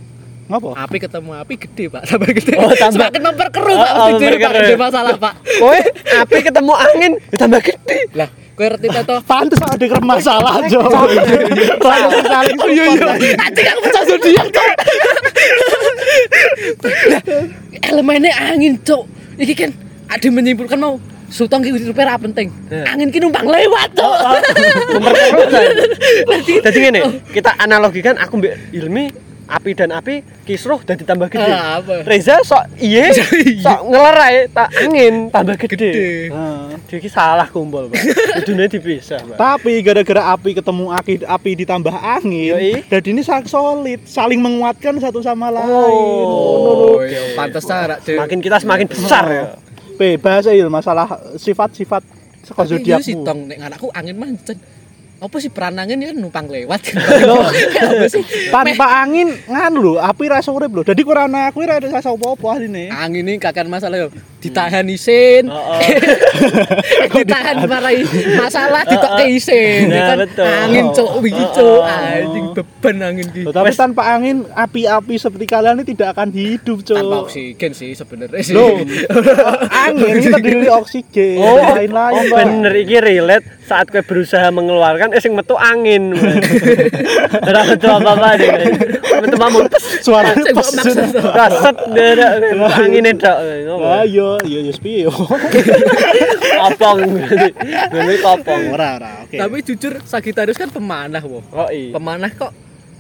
Ngapa? 0.54 0.70
Api 0.86 0.98
ketemu 1.02 1.30
api 1.34 1.54
gede, 1.58 1.84
Pak. 1.90 2.02
Tambah 2.14 2.30
gede. 2.30 2.54
Oh, 2.56 2.70
tambah- 2.70 3.10
Semakin 3.10 3.22
memperkeruh, 3.26 3.74
Oh, 3.74 3.82
Pak. 3.82 3.90
oh, 3.90 4.08
Jujur, 4.14 4.30
Pak. 4.30 4.38
memperkeruh. 4.38 4.70
Ada 4.70 4.78
masalah, 4.78 5.14
Pak. 5.18 5.34
Kowe 5.58 5.80
api 6.14 6.38
ketemu 6.46 6.74
angin 6.78 7.12
ya 7.18 7.38
tambah 7.42 7.60
gede. 7.60 7.98
Lah, 8.14 8.30
kowe 8.54 8.66
ngerti 8.70 8.88
ta 8.88 9.02
to? 9.02 9.16
Pantes 9.26 9.58
ada 9.58 9.82
kerem 9.82 10.06
masalah, 10.06 10.54
Jo. 10.70 10.86
Pantes 11.86 12.22
saling 12.24 12.58
Iya, 12.70 12.84
iya. 12.86 13.34
Anjing 13.36 13.66
aku 13.66 13.80
pecah 13.82 14.04
zodiak, 14.06 14.48
Cok. 14.48 14.68
Lah, 17.10 17.22
elemennya 17.82 18.32
angin, 18.46 18.78
Cok. 18.78 19.04
Iki 19.34 19.54
kan 19.58 19.70
ada 20.06 20.28
menyimpulkan 20.30 20.78
mau 20.78 21.02
Sutong 21.34 21.66
ki 21.66 21.74
hidupe 21.74 21.98
ra 21.98 22.14
penting. 22.14 22.54
Ya. 22.70 22.94
Angin 22.94 23.10
ki 23.10 23.18
numpang 23.18 23.50
lewat, 23.50 23.90
kan. 23.98 24.38
Jadi 26.62 26.78
ngene, 26.78 27.02
kita 27.34 27.58
analogikan 27.58 28.14
aku 28.22 28.38
mbek 28.38 28.54
Ilmi 28.70 29.33
api 29.54 29.72
dan 29.78 29.90
api 29.94 30.16
kisruh 30.44 30.82
dan 30.82 30.98
ditambah 30.98 31.30
gede. 31.30 31.52
Ah, 31.54 31.78
apa? 31.78 32.02
Reza 32.04 32.42
sok 32.42 32.66
iye, 32.82 33.10
Iya. 33.14 33.62
sok 33.62 33.80
ngelerai 33.86 34.36
tak 34.50 34.70
angin 34.82 35.30
tambah 35.30 35.56
gede. 35.56 35.74
Gede. 35.74 36.10
Dia 36.90 36.98
ki 37.00 37.10
salah 37.10 37.48
kumpul, 37.48 37.90
Pak. 37.90 38.02
Dunia 38.50 38.66
dipisah, 38.66 39.22
Pak. 39.24 39.38
Tapi 39.38 39.82
gara-gara 39.82 40.34
api 40.34 40.58
ketemu 40.58 40.86
api, 40.90 41.14
api 41.24 41.52
ditambah 41.64 41.94
angin, 41.94 42.58
Yoi. 42.58 42.74
dan 42.90 43.02
ini 43.06 43.22
sangat 43.22 43.50
solid, 43.50 44.02
saling 44.06 44.42
menguatkan 44.42 44.98
satu 44.98 45.22
sama 45.22 45.54
lain. 45.54 45.70
Oh. 45.70 46.98
Oh, 46.98 47.00
iya, 47.06 47.34
pantes 47.34 47.64
ta 47.64 47.86
ra, 47.88 47.96
Cok. 47.98 48.18
Makin 48.18 48.40
kita 48.42 48.58
semakin 48.60 48.88
besar 48.90 49.26
ya. 49.30 49.44
bebas 49.94 50.50
ya 50.50 50.66
masalah 50.68 51.06
sifat-sifat 51.38 52.02
Tapi 52.44 52.82
iya 52.84 53.00
sih 53.00 53.16
tong 53.24 53.48
nek 53.48 53.56
anakku 53.62 53.88
angin 53.96 54.20
mancen. 54.20 54.58
Apa 55.20 55.38
sih 55.38 55.48
peranangan 55.48 55.94
ini 55.94 56.10
kan 56.10 56.18
numpang 56.18 56.48
lewat. 56.48 56.82
Apa 57.84 58.06
sih? 58.08 58.24
Tanpa 58.48 58.86
angin 59.00 59.30
nganu 59.46 59.80
lho, 59.80 59.94
api 59.96 60.24
ra 60.26 60.38
iso 60.38 60.52
urip 60.52 60.70
lho. 60.70 60.82
Dadi 60.82 61.02
kurang 61.02 61.32
aku 61.32 61.62
ra 61.62 61.78
iso 61.78 62.12
apa-apa 62.12 62.58
asline. 62.58 62.90
angin 62.90 63.24
ini 63.24 63.38
kakek 63.38 63.66
masalah 63.66 63.98
yo 63.98 64.10
ditahan 64.40 64.84
isin 64.86 65.48
ditahan 67.16 67.64
marai 67.64 68.04
masalah 68.36 68.84
ditokke 68.84 69.26
isin 69.32 69.88
Nah, 69.88 69.96
Ya 69.96 70.04
kan 70.06 70.18
betul. 70.20 70.44
angin 70.46 70.86
cok 70.92 71.12
wingi 71.20 71.46
cok 71.48 71.82
anjing 71.82 72.46
beban 72.52 72.96
angin 73.02 73.28
ki 73.30 73.42
Loh, 73.42 73.54
tapi 73.54 73.72
tanpa 73.72 74.04
angin 74.10 74.44
api-api 74.46 75.16
seperti 75.16 75.46
kalian 75.46 75.80
ini 75.80 75.86
tidak 75.88 76.12
akan 76.12 76.30
hidup, 76.32 76.84
tanpa 76.84 77.00
Cuk. 77.16 77.24
oksigen 77.24 77.72
sih 77.72 77.92
sebenarnya 77.94 78.42
sih 78.42 78.52
Loh, 78.52 78.84
angin 79.70 80.12
ini 80.14 80.28
terdiri 80.28 80.68
oksigen, 80.70 81.40
Oh, 81.40 81.56
lain-lain. 81.72 82.14
oh 82.14 82.24
bener 82.30 82.74
iki 82.76 83.00
relate 83.00 83.48
saat 83.64 83.88
kue 83.88 84.04
berusaha 84.04 84.52
mengeluarkan 84.52 85.13
eh 85.14 85.20
sing 85.20 85.32
metu 85.32 85.54
angin. 85.54 86.10
Ora 87.48 87.62
betul 87.64 87.90
apa-apa 87.92 88.34
deh. 88.36 88.50
Metu 89.22 89.38
mamung 89.38 89.70
Suara 90.02 90.34
raset 90.34 91.78
dada 91.88 92.28
angin 92.76 93.06
tok. 93.14 93.38
Ayo, 94.02 94.42
yo 94.42 94.60
yo 94.60 94.72
spiyo. 94.72 95.14
Kopong. 96.54 97.00
Ngene 97.90 98.14
kopong. 98.20 98.62
Ora, 98.72 98.90
ora. 98.98 99.12
Oke. 99.24 99.38
tapi 99.40 99.58
jujur 99.62 99.94
Sagittarius 100.04 100.56
kan 100.56 100.70
pemanah 100.70 101.22
wo 101.22 101.42
Oh 101.50 101.66
iya. 101.68 101.90
pemanah 101.92 102.30
kok 102.30 102.54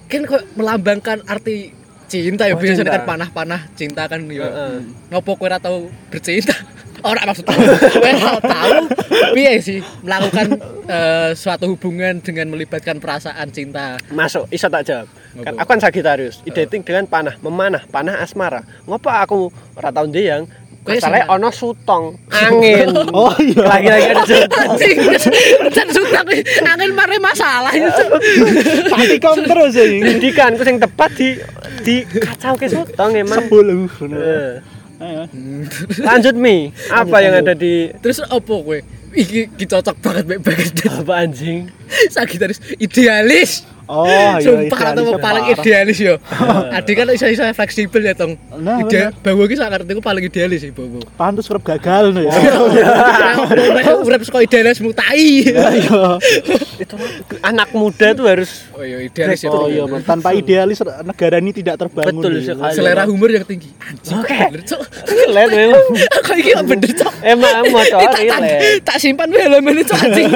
kan 0.05 0.21
kok 0.23 0.41
melambangkan 0.53 1.21
arti 1.23 1.69
cinta 2.05 2.45
ya 2.45 2.53
Oh, 2.53 2.59
biasanya 2.59 2.85
cinta. 2.85 2.95
kan 2.95 3.03
panah-panah 3.07 3.61
cinta 3.73 4.03
kan 4.05 4.21
ya 4.25 4.41
Heeh. 4.41 4.73
ngopo 5.09 5.33
kowe 5.33 5.45
ora 5.45 5.57
tau 5.57 5.89
bercinta 6.09 6.53
ora 7.03 7.21
maksud 7.27 7.45
kowe 7.45 8.11
ora 8.15 8.39
tahu 8.55 8.75
piye 9.35 9.59
sih 9.59 9.79
melakukan 10.01 10.47
eh, 10.87 11.31
suatu 11.35 11.67
hubungan 11.75 12.23
dengan 12.23 12.51
melibatkan 12.51 12.97
perasaan 13.03 13.51
cinta 13.51 13.99
Masuk, 14.13 14.47
iso 14.53 14.69
tak 14.69 14.87
jawab. 14.87 15.07
Kan 15.41 15.53
aku 15.57 15.69
kan 15.75 15.79
Sagitarius, 15.81 16.45
identik 16.45 16.85
dengan 16.85 17.09
panah, 17.09 17.35
memanah, 17.41 17.83
panah 17.89 18.21
asmara. 18.21 18.61
Ngopo 18.85 19.09
aku 19.09 19.39
ora 19.75 19.89
tau 19.89 20.05
ndeyang? 20.05 20.45
Kowe 20.83 20.99
Masalahnya 20.99 21.31
ono 21.31 21.47
sutong, 21.47 22.05
angin. 22.27 22.91
Oh 23.15 23.31
iya. 23.39 23.63
Lagi-lagi 23.63 24.05
ada 24.11 24.23
sutong. 24.27 24.71
dan 25.79 25.87
sudah 25.95 26.23
angin 26.75 26.91
mare 26.91 27.17
masalah 27.23 27.71
itu 27.71 28.03
Pasti 28.91 29.15
kom 29.23 29.39
terus 29.47 29.79
ya. 29.79 29.87
Pendidikan 29.87 30.59
ku 30.59 30.63
sing 30.67 30.83
tepat 30.83 31.15
di 31.15 31.39
di 31.87 31.95
kacau 32.03 32.59
ke 32.59 32.67
sutong 32.67 33.15
emang. 33.15 33.47
Sebul 33.47 33.67
uh, 33.71 34.59
Ayo. 35.03 35.27
Lanjut 35.99 36.35
Mi, 36.39 36.71
apa 36.87 37.19
yang 37.19 37.43
ada 37.43 37.51
di 37.51 37.91
terus 37.99 38.23
opo 38.31 38.63
kowe? 38.63 38.79
Iki, 39.13 39.59
cocok 39.67 39.99
banget 39.99 40.23
baik 40.25 40.41
banget 40.41 40.73
apa 40.89 41.13
anjing? 41.27 41.67
Sagittarius 42.09 42.63
idealis 42.79 43.67
Oh 43.85 44.07
iya. 44.07 44.39
Sumpah 44.39 44.79
atau 44.91 45.03
idealisnya 45.03 45.19
paling 45.19 45.43
parah. 45.43 45.55
idealis 45.59 45.97
yo. 45.99 46.15
Adik 46.77 46.93
kan 46.95 47.05
iso 47.11 47.27
iso 47.27 47.43
fleksibel 47.51 48.01
ya 48.01 48.13
tong. 48.13 48.33
Nah, 48.55 48.79
Ide 48.79 49.11
bawa 49.19 49.43
ki 49.43 49.55
sak 49.55 49.67
ngerti 49.69 49.91
ku 49.91 50.01
paling 50.01 50.23
idealis 50.23 50.59
sih 50.63 50.71
bawa. 50.71 50.99
Pantes 51.15 51.45
urip 51.47 51.63
gagal 51.63 52.15
nih 52.15 52.23
ya. 52.27 52.33
Urip 54.07 54.21
saka 54.23 54.39
idealismu 54.41 54.95
tai. 54.95 55.47
Ayo. 55.47 56.17
Itu 56.79 56.95
anak 57.41 57.71
muda 57.71 58.11
tuh 58.11 58.25
harus 58.25 58.67
Oh 58.73 58.81
iya 58.81 59.03
idealis 59.03 59.39
ya. 59.41 59.49
Oh 59.51 59.67
iya, 59.67 59.83
tanpa 60.01 60.31
idealis 60.31 60.79
negara 61.03 61.37
ini 61.37 61.51
tidak 61.51 61.75
terbangun. 61.77 62.19
Betul 62.19 62.31
sekali. 62.39 62.73
Selera 62.73 63.03
humor 63.05 63.29
yang 63.29 63.43
tinggi. 63.43 63.69
Anjing. 63.79 64.15
Oke. 64.15 64.37
Cok. 64.63 64.81
relate 65.27 65.51
memang. 65.59 65.85
Kok 66.23 66.35
iki 66.35 66.51
bener, 66.63 66.91
Cok. 66.95 67.13
Emang 67.23 67.53
mau 67.69 67.81
Eh, 67.83 68.79
tak, 68.81 68.97
simpan 68.97 69.27
wae 69.29 69.45
elemen 69.45 69.79
itu 69.79 69.93
anjing. 69.93 70.27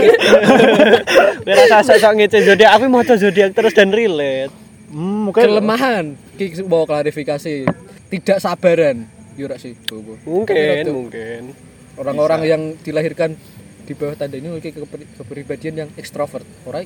Ora 1.47 1.63
rasa 1.71 1.95
sok 1.97 2.13
ngece 2.15 2.43
zodiak, 2.43 2.75
aku 2.75 2.85
mau 2.87 3.01
zodiak 3.37 3.53
terus 3.53 3.73
dan 3.77 3.93
relate. 3.93 4.53
Hmm, 4.89 5.29
mungkin 5.29 5.41
Kelemahan 5.45 6.05
ki 6.41 6.65
mau 6.65 6.89
klarifikasi. 6.89 7.69
Tidak 8.09 8.37
sabaran. 8.41 9.05
Yo 9.37 9.45
rak 9.45 9.61
sih, 9.61 9.77
Bobo. 9.77 10.17
Mungkin, 10.25 10.89
mungkin. 10.89 11.53
Orang-orang 11.99 12.41
yang 12.47 12.61
dilahirkan 12.81 13.37
di 13.85 13.93
bawah 13.93 14.17
tanda 14.17 14.41
ini 14.41 14.49
memiliki 14.49 14.73
kepribadian 15.21 15.85
yang 15.85 15.89
ekstrovert. 15.99 16.47
Ora. 16.65 16.81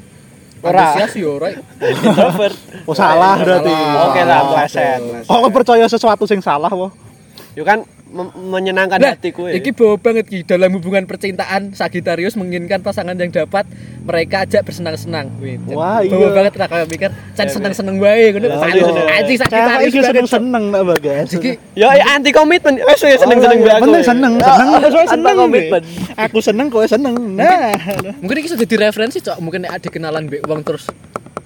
Ora. 0.62 0.92
Antusias 0.92 1.14
yo 1.16 1.40
ora. 1.40 1.56
Introvert. 1.80 2.58
oh 2.90 2.96
salah 2.98 3.40
berarti. 3.40 3.72
Salah. 3.72 4.04
Oke 4.12 4.22
lah, 4.28 4.42
pleset. 4.52 5.00
pleset. 5.00 5.30
Oh, 5.32 5.48
percaya 5.54 5.86
sesuatu 5.88 6.24
yang 6.28 6.44
salah, 6.44 6.72
wah. 6.74 6.92
Yo 7.56 7.64
kan 7.64 7.86
menyenangkan 8.36 9.00
Nah, 9.00 9.16
hatiku 9.16 9.48
ya. 9.48 9.56
iki 9.56 9.72
bawa 9.72 9.96
banget 9.96 10.28
ki 10.28 10.44
dalam 10.44 10.76
hubungan 10.76 11.04
percintaan 11.04 11.72
Sagittarius 11.72 12.36
menginginkan 12.36 12.80
pasangan 12.80 13.16
yang 13.16 13.32
dapat 13.32 13.64
mereka 14.02 14.44
ajak 14.44 14.62
bersenang-senang. 14.62 15.32
Wah, 15.72 16.04
Bawa 16.04 16.04
iya. 16.04 16.30
banget 16.30 16.54
lah 16.56 16.68
kayak 16.68 16.88
mikir, 16.88 17.10
Cen 17.34 17.48
seneng-seneng 17.48 17.96
wae 17.98 18.32
ngono. 18.32 18.48
Lah, 18.48 18.60
Anjing 18.62 18.84
iya. 18.84 19.04
anjing 19.18 19.38
Cewek 19.38 19.48
Sagittarius 19.48 19.88
iki 19.88 19.98
Cok. 19.98 20.10
seneng-seneng 20.12 20.64
nak 20.70 20.82
bagas. 20.86 21.28
Iki 21.32 21.52
Yo 21.74 21.88
ya 21.88 22.06
anti 22.12 22.30
komitmen. 22.30 22.74
Eh 22.78 22.96
saya 22.96 23.16
seneng-seneng 23.16 23.58
Oh, 23.58 23.64
mbak 23.64 23.74
aku. 23.74 23.84
Bener 23.88 24.02
seneng, 24.02 24.34
seneng. 24.36 24.68
Ah, 24.68 24.80
tanpa 24.84 25.08
seneng. 25.08 25.36
komitmen. 25.38 25.82
Aku 26.20 26.38
seneng, 26.40 26.68
kowe 26.68 26.86
seneng. 26.86 27.16
Nah. 27.34 27.72
mungkin 28.20 28.36
iki 28.38 28.48
iso 28.48 28.58
jadi 28.58 28.76
referensi, 28.86 29.18
Cok. 29.18 29.38
Mungkin 29.40 29.64
ada 29.64 29.88
kenalan 29.88 30.28
mbek 30.28 30.44
wong 30.44 30.62
terus 30.62 30.92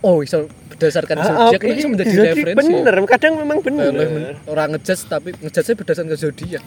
oh 0.02 0.22
iso 0.22 0.46
berdasarkan 0.76 1.16
Ah, 1.16 1.26
zodiak 1.48 1.58
oke. 1.58 1.66
ini 1.66 1.80
iso 1.80 1.88
menjadi 1.88 2.12
Jadi 2.12 2.28
referensi. 2.44 2.60
Bener, 2.60 2.96
kadang 3.08 3.34
memang 3.40 3.58
bener. 3.60 3.92
men- 3.92 4.36
orang 4.46 4.68
ngejudge 4.72 5.04
tapi 5.08 5.30
ngejudge 5.34 5.72
berdasarkan 5.74 6.08
ke 6.08 6.18
zodiak. 6.18 6.64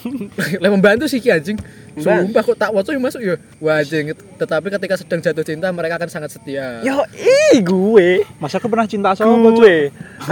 Lah 0.62 0.70
membantu 0.70 1.04
sih 1.04 1.18
Ki 1.18 1.28
anjing. 1.28 1.58
Sumpah 1.92 2.40
kok 2.40 2.56
tak 2.56 2.70
waca 2.70 2.88
yo 2.88 2.98
masuk 2.98 3.20
ya. 3.20 3.34
Wah 3.58 3.78
anjing, 3.78 4.10
tetapi 4.14 4.66
ketika 4.70 4.94
sedang 4.94 5.18
jatuh 5.18 5.42
cinta 5.42 5.68
mereka 5.68 5.98
akan 5.98 6.08
sangat 6.08 6.30
setia. 6.30 6.80
Yo, 6.80 7.02
ih 7.12 7.58
gue. 7.60 8.22
Masa 8.38 8.56
aku 8.56 8.66
pernah 8.66 8.86
cinta 8.86 9.12
sama? 9.12 9.34
Gue. 9.50 9.90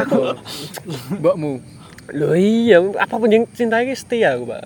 Oh, 0.09 0.33
Mbokmu. 1.19 1.53
Loh 2.11 2.33
iya, 2.33 2.81
apa 2.97 3.15
pun 3.15 3.29
yang 3.29 3.45
cinta 3.53 3.79
ini 3.79 3.93
setia 3.93 4.33
aku, 4.33 4.49
Pak. 4.49 4.65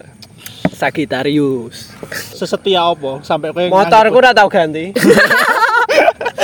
Sagitarius. 0.72 1.90
Sesetia 2.32 2.82
apa? 2.84 3.18
Sampai 3.22 3.50
kowe 3.50 3.66
Motorku 3.66 4.14
udah 4.14 4.30
tau 4.30 4.46
ganti. 4.46 4.90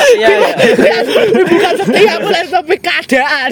Iya, 0.08 0.28
iya. 0.28 0.96
Bukan 1.44 1.72
setia 1.84 2.14
mulai 2.20 2.44
tapi 2.48 2.76
keadaan. 2.80 3.50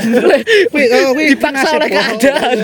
Dipaksa 1.16 1.68
oleh 1.76 1.90
keadaan. 1.92 2.56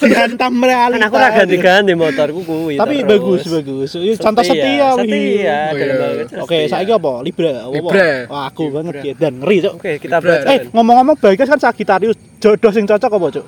dihantam 0.00 0.52
realita. 0.64 0.96
Kan 0.96 1.08
aku 1.08 1.16
udah 1.20 1.32
ganti-ganti 1.36 1.92
motorku 1.92 2.40
kuwi. 2.48 2.74
Tapi 2.80 3.04
terus. 3.04 3.10
bagus 3.10 3.42
bagus. 3.52 3.90
Contoh 4.18 4.42
setia. 4.44 4.88
Setia. 4.96 4.96
Oh, 4.96 5.04
iya. 5.04 5.60
banget 5.76 6.26
Oke, 6.40 6.56
setia. 6.64 6.72
saiki 6.80 6.92
apa? 6.96 7.12
Libra. 7.20 7.68
Libra. 7.68 8.08
Wah, 8.26 8.44
aku 8.48 8.72
banget 8.72 8.94
ya 9.04 9.12
dan 9.16 9.44
ngeri, 9.44 9.56
Cuk. 9.64 9.74
Oke, 9.78 9.92
kita 10.00 10.16
belajar. 10.18 10.48
Eh, 10.48 10.58
ngomong-ngomong 10.72 11.16
Bagas 11.20 11.48
kan 11.48 11.60
Sagittarius. 11.60 12.16
Jodoh 12.40 12.72
sing 12.72 12.88
cocok 12.88 13.10
apa, 13.20 13.26
Cuk? 13.36 13.46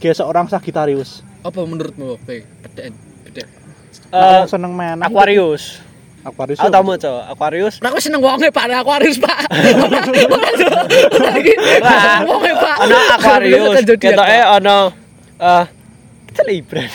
Kayak 0.00 0.16
seorang 0.18 0.46
Sagittarius. 0.48 1.20
Apa 1.44 1.60
menurutmu? 1.68 2.16
Oke, 2.16 2.48
bedaan. 2.64 2.92
Bedaan. 3.28 3.48
Eh, 4.12 4.42
seneng 4.48 4.72
menang. 4.72 5.04
Aquarius. 5.04 5.91
Aquarius. 6.22 6.58
Aku 6.62 6.70
ya. 6.70 6.74
tau 6.74 6.82
mau 6.82 6.94
coba 6.94 7.20
Aquarius. 7.28 7.74
Nah, 7.82 7.88
aku 7.90 7.98
seneng 7.98 8.22
wonge 8.22 8.48
Pak, 8.48 8.64
Nah, 8.70 8.78
aku 8.82 8.90
harus 8.94 9.16
Pak. 9.18 9.38
Lagi 11.18 11.54
wonge 12.24 12.52
Pak. 12.54 12.76
Ono 12.86 12.96
Aquarius. 13.18 13.74
Kan 13.74 13.84
Ketoke 13.98 14.38
ono 14.54 14.78
eh 15.42 15.64
kita 16.30 16.42
Libra. 16.46 16.82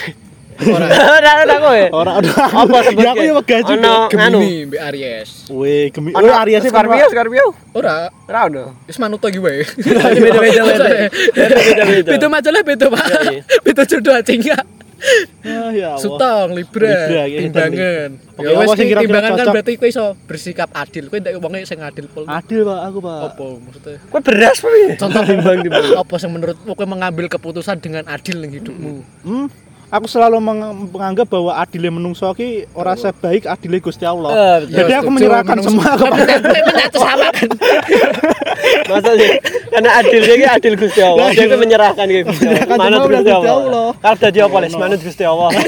Ora. 0.57 0.89
Ora 0.89 1.31
ora 1.45 1.55
kowe. 1.61 1.83
Ora 1.93 2.11
ada. 2.17 2.33
Apa 2.49 2.77
sebut? 2.81 3.05
Ya 3.05 3.13
aku 3.13 3.21
wegah 3.29 3.61
juga. 3.61 3.77
Ono. 3.77 3.95
Gemini 4.09 4.65
mbek 4.65 4.81
Aries. 4.89 5.29
Weh, 5.53 5.93
gemi. 5.93 6.09
Ono 6.17 6.25
Oh, 6.25 6.41
Aries 6.41 6.65
sih 6.65 6.73
Scorpio, 6.73 7.05
Scorpio. 7.13 7.45
Ora, 7.77 8.09
Ora 8.25 8.39
ono. 8.49 8.63
wis 8.89 8.97
manut 8.97 9.21
iki 9.21 9.37
wae. 9.37 9.61
Beda-beda 9.77 10.65
beda. 10.65 10.87
Beda-beda. 11.37 12.09
Beda 12.09 12.25
majalah 12.25 12.61
beda, 12.65 12.85
Pak. 12.89 13.05
Iya, 13.05 13.19
iya. 13.29 13.41
Beda 13.61 13.81
jodoh 13.85 14.17
anjing 14.17 14.41
ya. 14.41 14.57
Ah, 15.45 15.69
ya 15.69 15.93
Allah. 15.93 16.01
Sutong, 16.01 16.47
Libra, 16.51 16.89
Libra, 16.89 17.23
iya, 17.23 17.39
timbangan. 17.45 18.09
Ya 18.37 18.49
wis 18.57 18.67
sing 18.73 18.87
timbangan 18.89 19.31
kan 19.33 19.45
berarti 19.53 19.71
kowe 19.77 19.87
iso 19.87 20.05
bersikap 20.25 20.69
adil. 20.73 21.07
Kowe 21.07 21.17
ndak 21.17 21.37
wonge 21.37 21.63
sing 21.63 21.79
adil 21.79 22.09
pol. 22.09 22.25
Adil, 22.25 22.65
Pak, 22.65 22.79
aku, 22.83 22.97
Pak. 22.99 23.19
Apa 23.31 23.45
maksudnya? 23.57 23.97
Kowe 24.09 24.21
beras 24.21 24.57
apa? 24.57 24.69
Contoh 24.97 25.21
timbang 25.23 25.57
timbang. 25.61 25.85
Apa 26.01 26.15
yang 26.17 26.31
menurut 26.33 26.57
kowe 26.59 26.85
mengambil 26.85 27.25
keputusan 27.27 27.77
dengan 27.77 28.03
adil 28.07 28.41
ning 28.41 28.51
hidupmu? 28.51 28.91
Hmm, 29.21 29.47
aku 29.87 30.05
selalu 30.05 30.41
meng- 30.41 30.89
menganggap 30.91 31.29
bahwa 31.29 31.55
adile 31.55 31.87
menungso 31.87 32.27
ki 32.33 32.67
ora 32.73 32.91
sebaik 32.93 33.45
adile 33.45 33.77
Gusti 33.79 34.03
Allah. 34.03 34.59
Betul. 34.59 34.75
Jadi 34.75 34.93
aku 34.93 35.09
menyerahkan 35.09 35.57
semua 35.61 35.93
kepada 35.93 36.33
kan. 36.41 36.51
Masa 38.87 39.11
sih? 39.13 39.31
Karena 39.77 40.01
adil 40.01 40.21
dia 40.25 40.35
ki 40.41 40.47
adil 40.49 40.73
Gusti 40.73 41.01
Allah. 41.05 41.21
Lah, 41.21 41.29
Dia 41.29 41.45
iya. 41.45 41.53
ki 41.53 41.57
menyerahkan 41.61 42.05
ki 42.09 42.25
Gusti 42.25 42.45
Allah. 42.49 42.65
Menyerahkan 42.65 42.77
Manut 42.81 42.97
semua 42.97 43.13
Gusti 43.13 43.29
Allah. 43.53 43.87
Kalau 44.01 44.17
dadi 44.17 44.39
apa 44.41 44.57
les 44.65 44.73
manut 44.73 45.01
Gusti 45.05 45.21
Allah. 45.21 45.49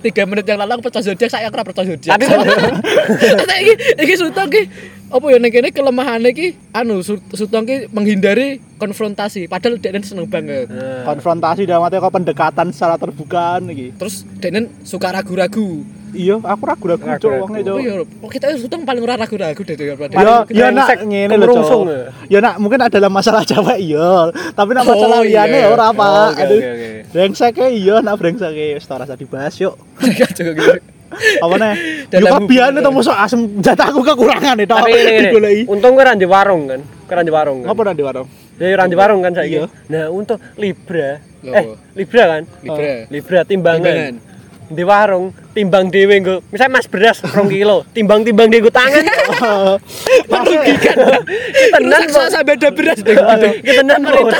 Tiga 0.00 0.22
menit 0.24 0.46
yang 0.48 0.58
lalu 0.64 0.78
aku 0.78 0.88
percaya 0.88 1.04
zodiak, 1.04 1.28
saya 1.28 1.52
ora 1.52 1.60
percaya 1.60 1.92
zodiak. 1.92 2.16
Tapi 2.16 3.52
iki 3.66 3.74
iki 4.00 4.14
sutong 4.16 4.48
ki 4.48 4.62
apa 5.10 5.26
ya 5.28 5.36
ning 5.42 5.52
kene 5.52 5.68
kelemahane 5.74 6.30
iki 6.32 6.56
anu 6.72 7.04
Su- 7.04 7.20
Sutong 7.36 7.68
ki 7.68 7.76
menghindari 7.92 8.62
konfrontasi 8.80 9.44
padahal 9.44 9.76
dia 9.76 9.92
seneng 10.00 10.24
banget. 10.24 10.72
Nah, 10.72 11.04
konfrontasi 11.04 11.68
dalam 11.68 11.84
arti 11.84 12.00
kok 12.00 12.14
pendekatan 12.14 12.72
secara 12.72 12.96
terbuka 12.96 13.60
iki 13.68 13.92
Terus 13.92 14.24
dia 14.40 14.64
suka 14.88 15.12
ragu-ragu. 15.12 15.84
Iya 16.14 16.34
aku 16.36 16.62
ragu-ragu 16.66 17.04
cok 17.06 17.32
wonge 17.46 17.60
cok 17.62 17.76
iya, 17.80 17.92
oh, 18.02 18.30
kita 18.30 18.46
Sutong 18.58 18.82
paling 18.82 19.02
ora 19.02 19.14
ragu-ragu 19.14 19.60
deh 19.62 19.76
daripada 19.78 20.12
Ya, 20.12 20.44
Paling 20.44 20.56
ya 20.56 20.66
nak 20.70 20.86
brengsek, 20.90 20.98
ngene 21.06 21.34
lho, 21.38 21.46
Cok. 21.54 21.82
ya. 21.86 22.02
Ya 22.26 22.38
nak 22.42 22.54
mungkin 22.58 22.80
adalah 22.82 23.10
masalah 23.10 23.42
cewek 23.46 23.78
iya, 23.80 24.30
tapi 24.52 24.70
nak 24.74 24.84
masalah 24.84 25.18
Oh, 25.20 25.24
iya. 25.24 25.46
liyane 25.46 25.58
ora 25.70 25.84
apa. 25.90 26.06
Oh, 26.06 26.30
Aduh. 26.34 26.58
oke. 26.60 26.90
Brengseke 27.10 27.66
iya, 27.72 27.94
nak 28.02 28.14
brengseke 28.18 28.64
wis 28.78 28.86
ora 28.90 29.04
usah 29.06 29.18
dibahas 29.18 29.54
yuk. 29.58 29.74
Gitu. 30.00 30.54
Apa 31.42 31.54
nih? 31.58 31.74
Dalam 32.06 32.22
Yo 32.22 32.34
kebiane 32.46 32.78
hubungan. 32.78 32.86
to 32.86 32.90
mosok 32.94 33.16
asem 33.18 33.40
jatahku 33.58 34.00
kekurangan 34.06 34.56
itu. 34.62 34.70
Tapi 34.70 34.94
ini, 34.94 35.66
untung 35.66 35.98
gue 35.98 36.06
di 36.14 36.26
warung 36.26 36.70
kan. 36.70 36.80
Gue 36.80 37.22
di 37.26 37.32
warung 37.34 37.66
kan. 37.66 37.74
Apa 37.74 37.90
di 37.90 38.04
warung? 38.06 38.28
Ya 38.60 38.76
ran 38.76 38.86
di 38.86 38.96
warung 38.96 39.20
kan 39.24 39.32
saiki. 39.34 39.58
Iya. 39.58 39.66
Nah, 39.90 40.04
untuk 40.12 40.38
Libra. 40.54 41.18
Eh, 41.40 41.66
Libra 41.96 42.24
kan? 42.28 42.42
Libra. 42.62 42.92
Libra 43.08 43.40
timbangan. 43.42 43.82
Timbangan. 43.82 44.14
Di 44.70 44.86
warung 44.86 45.34
timbang 45.50 45.90
dhewe 45.90 46.14
nggo. 46.22 46.46
Misal 46.54 46.70
Mas 46.70 46.86
beras 46.86 47.18
2 47.18 47.34
kilo, 47.50 47.82
timbang-timbang 47.90 48.46
di 48.46 48.62
nggo 48.62 48.70
tangan. 48.70 49.02
Merugikan. 50.30 50.96
Tenan 51.74 52.02
kok. 52.06 52.30
sama 52.30 52.46
beda 52.46 52.68
beras 52.70 53.02
deh. 53.02 53.18
Kita 53.18 53.82
tenan 53.82 54.00
kok. 54.06 54.30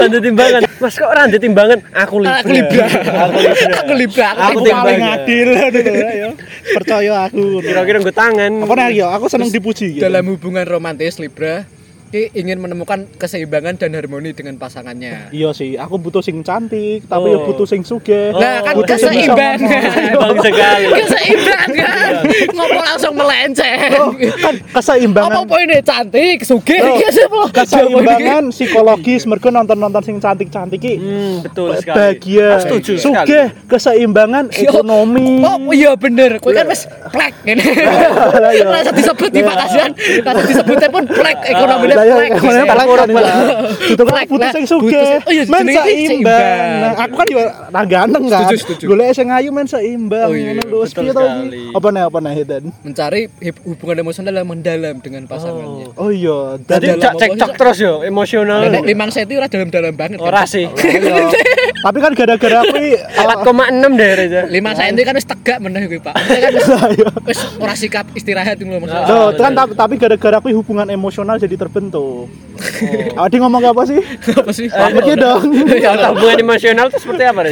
Tanda 0.00 0.18
timbangan. 0.24 0.62
Mas 0.80 0.94
kok 0.96 1.08
ora 1.08 1.28
ndek 1.28 1.40
timbangan? 1.44 1.78
Aku 1.92 2.16
Libra. 2.16 2.40
Aku 2.40 2.48
Libra. 2.48 2.86
Aku 2.88 3.38
Libra. 3.44 3.68
Aku 3.76 3.92
Libra. 3.92 4.28
Aku 4.32 4.40
Aku 4.40 4.58
timbang. 4.64 4.84
paling 4.88 5.04
adil 5.04 5.48
gitu 5.52 5.90
ya. 5.92 6.28
Percaya 6.72 7.12
aku. 7.28 7.44
Kira-kira 7.60 7.96
nggo 8.00 8.14
tangan. 8.16 8.52
Apa 8.64 8.72
nih 8.72 9.04
yo? 9.04 9.06
Aku 9.12 9.28
seneng 9.28 9.52
dipuji 9.52 10.00
gitu. 10.00 10.02
Dalam 10.02 10.32
hubungan 10.32 10.64
romantis 10.64 11.20
Libra 11.20 11.68
ki 12.12 12.28
ingin 12.34 12.60
menemukan 12.60 13.08
keseimbangan 13.16 13.74
dan 13.74 13.96
harmoni 13.96 14.30
dengan 14.30 14.54
pasangannya. 14.54 15.32
Iya 15.32 15.48
sih, 15.50 15.74
aku 15.74 15.96
butuh 15.96 16.20
sing 16.20 16.44
cantik, 16.44 17.08
tapi 17.08 17.32
yo 17.32 17.40
Oh. 17.40 17.48
butuh 17.48 17.64
sing 17.64 17.80
sugih. 17.80 18.36
Nah, 18.36 18.60
kan 18.60 18.76
Butuh 18.76 19.00
keseimbangan. 19.00 19.80
Bang 20.20 20.36
sekali. 20.38 20.84
Keseimbangan. 20.92 22.10
Ngomong 22.52 22.82
langsung 22.84 23.12
melenceng. 23.16 23.80
ngomong. 23.90 24.12
Kan 24.36 24.54
Apa 24.60 24.76
keseimbangan 24.76 25.48
poinnya 25.48 25.80
cantik, 25.80 26.44
sugih, 26.44 26.84
Oh, 26.84 27.00
sapa? 27.08 27.42
keseimbangan 27.54 28.42
psikologis 28.52 29.24
mergo 29.24 29.48
nonton-nonton 29.48 30.02
sing 30.02 30.16
cantik-cantik 30.18 30.74
iki 30.74 30.94
Hmm, 30.98 31.40
betul 31.40 31.72
sekali. 31.74 31.96
bahagia 31.96 32.48
setuju 32.58 32.92
sugih 32.98 33.46
keseimbangan 33.66 34.50
ekonomi 34.50 35.40
Oh 35.40 35.70
iya 35.70 35.94
bener, 35.94 36.36
kowe 36.38 36.50
kan 36.50 36.66
wis 36.66 36.84
plek 37.08 37.32
ngene. 37.42 37.62
iya. 38.52 38.66
Rasa 38.66 38.90
disebut 38.90 39.30
di 39.30 39.40
Pakasian, 39.40 39.90
rasa 40.20 40.42
disebutnya 40.42 40.88
pun 40.88 41.04
plek 41.04 41.38
ekonominya 41.46 42.01
Ya 42.02 42.14
Plek, 42.14 42.30
plek 42.34 42.66
kan 42.66 43.08
itu 43.84 44.02
kan 44.02 44.14
butuh 44.24 44.38
lah. 44.38 44.50
sing 44.50 44.64
sugih 44.64 44.90
sing- 44.98 45.22
Oh 45.22 45.32
iya, 45.32 45.42
men 45.44 45.64
seimbang 45.66 46.66
nah 46.78 46.90
aku 46.98 47.14
kan 47.14 47.26
juga 47.26 47.44
ra 47.68 47.82
ganteng 47.84 48.24
kan 48.26 48.44
golek 48.82 49.10
sing 49.12 49.28
ayu 49.28 49.50
men 49.50 49.64
seimbang 49.64 50.26
Oh 50.26 50.34
iya, 50.34 50.52
ngono 50.52 50.62
lho 50.64 50.78
betul 50.82 51.00
piye 51.00 51.12
to 51.12 51.22
iki 51.22 51.60
apa 51.72 51.86
nih 51.88 52.02
apa 52.02 52.18
nih 52.18 52.32
Hidan 52.34 52.62
Mencari 52.82 53.20
hubungan 53.62 53.96
emosional 54.00 54.32
yang 54.32 54.48
mendalam 54.48 54.96
dengan 54.98 55.22
pasangannya. 55.24 55.86
oh 55.94 56.10
iya 56.10 56.38
Jadi 56.60 56.86
cekcok 56.98 57.50
terus 57.54 57.76
yo, 57.78 57.92
emosional. 58.02 58.64
Nek 58.64 58.82
limang 58.82 59.08
senti 59.08 59.34
ora 59.34 59.46
dalam-dalam 59.46 59.92
banget. 59.92 60.16
kan? 60.16 60.24
Ora 60.24 60.42
sih. 60.44 60.64
tapi 61.84 61.98
kan 61.98 62.12
gara-gara 62.12 62.56
aku 62.60 62.76
i- 62.78 62.96
4,6 62.96 63.44
deh 63.92 64.10
Reza. 64.14 64.40
Lima 64.48 64.72
senti 64.72 65.02
kan 65.02 65.12
wis 65.12 65.26
tegak 65.26 65.58
meneh 65.58 65.84
kuwi, 65.84 66.00
Pak. 66.00 66.14
Kan 66.14 66.50
wis- 66.50 66.70
Iya. 66.94 67.08
wis 67.22 67.38
ora 67.56 67.74
sikap 67.74 68.06
istirahat 68.12 68.56
itu 68.56 68.64
loh 68.64 68.80
maksudnya. 68.80 69.34
Kan 69.34 69.52
tapi, 69.52 69.72
tapi 69.74 69.94
gara-gara 69.96 70.36
aku 70.38 70.48
hubungan 70.52 70.88
emosional 70.88 71.36
jadi 71.36 71.54
terbentuk. 71.54 71.91
Oh. 71.92 72.24
Adi 73.16 73.36
ngomong 73.40 73.64
apa 73.64 73.82
sih? 73.88 74.00
Apa 74.32 74.52
sih? 74.52 74.68
Apa 74.68 75.00
sih 75.04 75.16
dong? 75.16 75.44
Ya, 75.76 75.96
hubungan 76.12 76.40
emosional 76.40 76.88
itu 76.92 76.98
seperti 77.00 77.22
apa? 77.24 77.48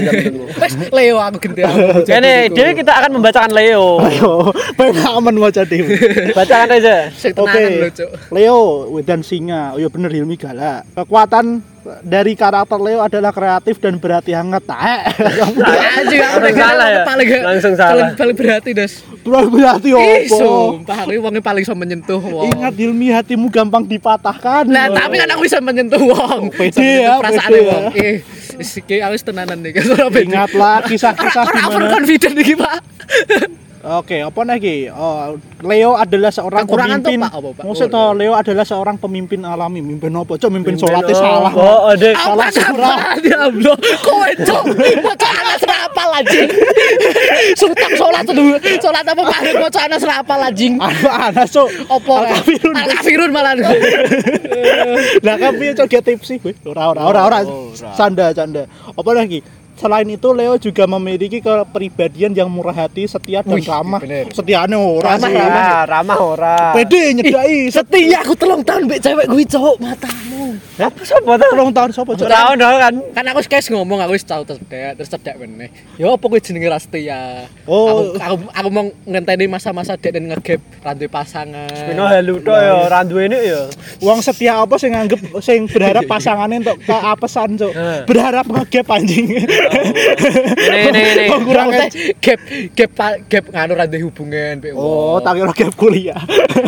Wes 0.60 0.72
Leo 0.92 1.16
aku 1.20 1.40
ganti. 1.40 1.64
Ini 2.08 2.52
dia 2.52 2.72
kita 2.76 2.92
akan 3.00 3.20
membacakan 3.20 3.52
Leo. 3.52 4.00
Ayo, 4.00 4.52
pengen 4.76 5.00
aman 5.04 5.36
wajah 5.40 5.64
dewe. 5.64 5.96
Bacakan. 6.36 6.68
Sing 7.16 7.32
Oke. 7.36 7.92
Leo 8.32 8.88
dan 9.04 9.24
singa. 9.24 9.76
Oh 9.76 9.78
iya 9.80 9.88
bener 9.88 10.12
Hilmi 10.12 10.36
galak. 10.36 10.84
Kekuatan 10.92 11.64
dari 12.04 12.32
karakter 12.36 12.76
Leo 12.76 13.00
adalah 13.00 13.32
kreatif 13.32 13.80
dan 13.80 13.96
berhati 13.96 14.36
hangat. 14.36 14.62
Taek. 14.68 15.02
Anjing 16.00 16.20
aku 16.20 16.38
nek 16.44 16.54
salah 16.54 16.86
ya? 16.88 17.02
paling 17.08 17.28
Langsung 17.40 17.74
salah. 17.76 17.92
Paling, 17.92 18.08
paling 18.16 18.36
berhati, 18.36 18.70
Des. 18.76 18.92
berhati 19.24 19.90
Ih, 19.92 20.28
opo? 20.28 20.36
sumpah 20.80 20.98
aku 21.04 21.12
wongnya 21.20 21.42
paling 21.44 21.62
iso 21.64 21.74
menyentuh 21.76 22.20
wong. 22.20 22.52
Ingat 22.52 22.74
Hilmi 22.76 23.12
hatimu 23.12 23.46
gampang 23.52 23.84
dipatahkan. 23.84 24.68
Nah, 24.68 24.88
tapi 24.92 25.20
kan 25.20 25.28
aku 25.32 25.44
bisa 25.44 25.60
menyentuh 25.60 26.00
wong. 26.00 26.52
pede 26.52 26.72
Bisa 26.72 26.80
menyentuh 26.80 27.04
ya, 27.04 27.12
perasaan 27.20 27.50
pede 27.50 27.60
wong. 27.64 27.84
Eh, 27.96 28.16
iki 28.60 28.96
aku 29.00 29.14
tenanan 29.24 29.58
nih. 29.60 29.72
Ingatlah 30.24 30.76
kisah-kisah 30.84 31.44
Ora 31.48 31.52
di 31.52 31.60
over 31.64 31.82
mana. 31.84 31.92
confident 31.96 32.34
iki, 32.40 32.54
Pak. 32.56 32.78
Oke, 33.80 34.20
apa 34.20 34.44
lagi? 34.44 34.92
Oh, 34.92 35.40
Leo 35.64 35.96
adalah 35.96 36.28
seorang 36.28 36.68
Kekurangan 36.68 37.00
tuh, 37.00 37.16
pemimpin. 37.16 37.24
Pak, 37.24 37.32
apa, 37.32 37.48
Pak? 37.56 37.64
Maksud 37.64 37.88
Oh, 37.88 37.92
toh, 37.96 38.08
Leo 38.12 38.32
adalah 38.36 38.64
seorang 38.68 38.96
pemimpin 39.00 39.40
alami. 39.40 39.80
Mimpin 39.80 40.12
apa? 40.12 40.36
Cok, 40.36 40.50
mimpin 40.52 40.76
apa? 40.76 41.08
salah. 41.16 41.52
Oh, 41.56 41.88
ada. 41.88 42.12
Salah 42.12 42.48
Apa 42.52 42.60
surah. 42.60 42.76
salah 42.76 43.14
ya. 43.24 43.40
Kowe 44.04 44.30
cok. 44.36 44.64
Bocah 45.00 45.32
anak 45.32 45.56
serapa 45.64 46.02
lajing. 46.12 46.48
Sultan 47.56 47.90
salat 47.96 48.24
dulu. 48.28 48.52
Salat 48.84 49.04
apa 49.08 49.22
bocah 49.56 49.82
anak 49.88 49.98
serapa 50.04 50.34
lajing. 50.36 50.72
Anak-anak, 50.76 51.46
cok. 51.48 51.68
Opo 51.88 52.12
kan? 52.20 52.36
Al-Kafirun. 52.36 52.74
Al-Kafirun 52.76 53.30
malah. 53.32 53.52
Lah 55.24 55.36
kan 55.40 55.52
piye 55.56 55.72
cok 55.72 55.88
dia 55.88 56.04
tipsi 56.04 56.36
kowe? 56.36 56.52
Ora 56.68 56.92
ora 56.92 57.00
ora 57.08 57.20
ora. 57.32 57.38
Canda 57.96 58.28
canda. 58.36 58.68
Apa 58.92 59.10
lagi? 59.16 59.40
Selain 59.80 60.04
itu 60.04 60.28
Leo 60.36 60.60
juga 60.60 60.84
memiliki 60.84 61.40
kepribadian 61.40 62.36
yang 62.36 62.52
murah 62.52 62.84
hati, 62.84 63.08
setia 63.08 63.40
dan 63.40 63.56
Wih, 63.56 63.64
ramah. 63.64 63.96
bener. 63.96 64.28
Setiane 64.28 64.76
ora 64.76 65.16
Ramah, 65.16 65.28
sih. 65.32 65.40
ramah. 65.40 65.80
Ramah 65.88 66.18
ora. 66.20 66.56
Pede 66.76 67.16
nyedai. 67.16 67.72
Setia 67.72 68.20
aku 68.20 68.36
telung 68.36 68.60
tahun 68.60 68.84
mbek 68.84 69.00
cewek 69.00 69.24
kuwi 69.32 69.48
cok 69.48 69.80
matamu. 69.80 70.60
Apa 70.76 71.00
sapa 71.00 71.32
ta? 71.40 71.48
Tolong 71.48 71.72
tahun 71.72 71.90
sapa 71.96 72.12
cok? 72.12 72.28
Tahu 72.28 72.52
dong 72.60 72.76
kan. 72.76 72.94
Kan 73.16 73.24
aku 73.32 73.40
wis 73.40 73.66
ngomong 73.72 74.04
aku 74.04 74.12
wis 74.20 74.24
tau 74.28 74.44
cedek 74.44 75.00
terus 75.00 75.08
cedek 75.08 75.40
meneh. 75.40 75.72
Ya 75.96 76.12
apa 76.12 76.24
kuwi 76.28 76.44
jenenge 76.44 76.68
ra 76.68 76.76
setia. 76.76 77.48
Oh. 77.64 78.12
Aku 78.12 78.20
aku, 78.20 78.34
aku 78.52 78.68
mau 78.68 78.84
ngenteni 79.08 79.48
masa-masa 79.48 79.96
dek 79.96 80.12
dan 80.12 80.28
ngegap 80.28 80.60
rantai 80.84 81.08
pasangan. 81.08 81.72
Pino 81.88 82.04
halu 82.04 82.36
tok 82.44 82.52
ya, 82.52 82.84
ra 82.84 83.00
duwene 83.00 83.38
ya. 83.40 83.64
Uang 84.04 84.20
setia 84.20 84.60
apa 84.60 84.76
sing 84.76 84.92
nganggep 84.92 85.40
sing 85.40 85.64
berharap 85.72 86.04
pasangannya 86.04 86.68
untuk 86.68 86.76
keapesan 86.84 87.56
cok. 87.56 87.72
Eh. 87.72 88.00
Berharap 88.04 88.44
ngegap 88.44 88.84
anjing. 88.92 89.40
Ini 89.70 90.78
ini 90.86 91.00
ini. 91.00 91.24
Oh, 91.28 91.40
kurang 91.40 91.68
gap 92.18 92.40
gap 92.70 92.90
gap 93.26 93.44
nganu 93.48 93.72
rantai 93.74 94.00
hubungan 94.00 94.54
Oh, 94.72 95.18
tak 95.18 95.36
kira 95.36 95.52
gap 95.52 95.72
kuliah. 95.74 96.20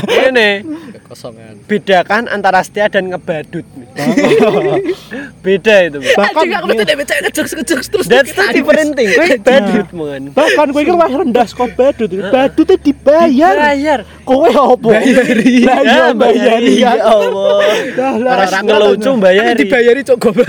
Ini 0.08 0.62
kosongan. 1.04 1.62
bedakan 1.64 2.26
antara 2.26 2.60
setia 2.60 2.86
dan 2.86 3.08
ngebadut. 3.08 3.66
Beda 5.44 5.74
itu. 5.82 5.98
Bahkan 6.00 6.32
Anjing 6.32 6.52
aku 6.52 6.66
mesti 6.66 6.84
dek 6.84 6.96
cewek 7.02 7.20
ngejok-ngejok 7.24 7.80
terus. 7.84 8.06
That's 8.06 8.30
the 8.30 8.42
kita- 8.42 8.54
different 8.54 8.90
thing. 8.94 9.08
Kowe 9.12 9.28
badut 9.38 9.88
mon. 9.92 10.22
bahkan 10.32 10.66
kowe 10.70 10.80
iki 10.80 10.90
luwih 10.90 11.12
rendah 11.18 11.44
saka 11.44 11.66
badut. 11.68 12.10
Badutnya 12.30 12.76
dibayar. 12.78 13.54
Bayar. 13.68 14.00
Kowe 14.22 14.48
opo? 14.48 14.88
Bayari. 14.90 15.62
Iya 15.62 15.76
Ya, 15.82 16.04
bayari 16.12 16.74
ya 16.78 16.92
kan. 16.94 17.04
Allah. 17.04 17.60
Dah 17.92 18.14
lah. 18.16 18.34
Ora 18.40 18.58
ngelucu 18.62 19.10
bayari. 19.18 19.58
dibayari 19.58 20.00
cok 20.02 20.16
goblok. 20.16 20.48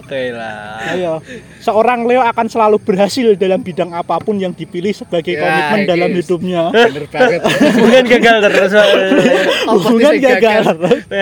Oke 0.00 0.22
lah. 0.30 0.90
Ayo. 0.90 1.12
Seorang 1.64 2.04
Leo 2.04 2.20
akan 2.20 2.46
selalu 2.52 2.76
berhasil 2.76 3.32
dalam 3.40 3.64
bidang 3.64 3.96
apa 3.96 4.20
pun 4.20 4.36
yang 4.36 4.52
dipilih 4.52 4.92
sebagai 4.92 5.32
Ya, 5.32 5.40
komitmen 5.40 5.80
iki 5.80 5.88
dalam 5.88 6.10
hidupnya. 6.12 6.62
Bener 6.68 7.04
banget. 7.08 7.40
Hubungan 7.40 8.04
gagal 8.04 8.36
terus. 8.44 8.72
Sih 10.04 10.20
gagal. 10.28 10.62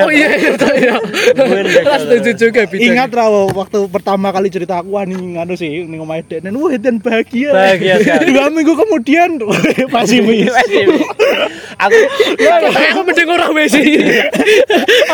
Oh 0.03 0.11
iya 0.11 0.29
iya 0.35 0.51
betul 0.51 0.75
ya. 0.75 0.95
Hubungan 0.99 1.67
gagal. 1.71 1.99
Setuju 2.03 2.31
juga 2.35 2.61
bidang. 2.67 2.87
Ingat 2.91 3.11
Rawo 3.15 3.55
waktu 3.55 3.79
pertama 3.87 4.35
kali 4.35 4.51
cerita 4.51 4.83
aku 4.83 4.99
ani 4.99 5.15
nganu 5.39 5.55
sih 5.55 5.87
ning 5.87 6.03
omahe 6.03 6.27
Dek 6.27 6.43
dan 6.43 6.59
wah 6.59 6.75
dan 6.75 6.99
bahagia. 6.99 7.55
Bahagia 7.55 7.95
sekali. 8.03 8.35
Dua 8.35 8.51
minggu 8.51 8.75
kemudian 8.75 9.39
masih. 9.95 10.51
Aku 11.79 11.99
Ya, 12.43 12.59
aku 12.63 13.01
mending 13.07 13.29
ora 13.31 13.47
wis 13.55 13.75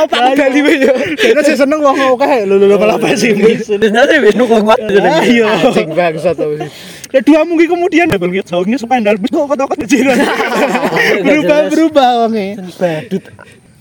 bali 0.08 0.60
wae 0.66 0.74
ya. 0.84 0.92
Karena 1.16 1.40
saya 1.44 1.56
seneng 1.60 1.80
wong 1.84 1.96
oke 2.16 2.24
lho 2.48 2.56
lho 2.56 2.76
malah 2.80 2.96
pesimis. 2.96 3.68
Sebenarnya 3.68 4.16
wis 4.24 4.34
nunggu 4.36 4.56
kuat. 4.64 4.78
Ayo. 5.24 5.46
Anjing 5.48 5.90
bangsa 5.94 6.30
tau 6.34 6.52
sih. 6.54 6.70
Ya 7.08 7.20
dua 7.24 7.40
minggu 7.48 7.64
kemudian 7.72 8.06
double 8.12 8.30
ngit 8.36 8.46
songnya 8.52 8.76
sependal 8.76 9.16
kok 9.16 9.48
kok 9.48 9.78
kecil. 9.80 10.12
Berubah 11.26 11.58
berubah 11.72 12.08
wonge. 12.26 12.60
Badut. 12.76 13.24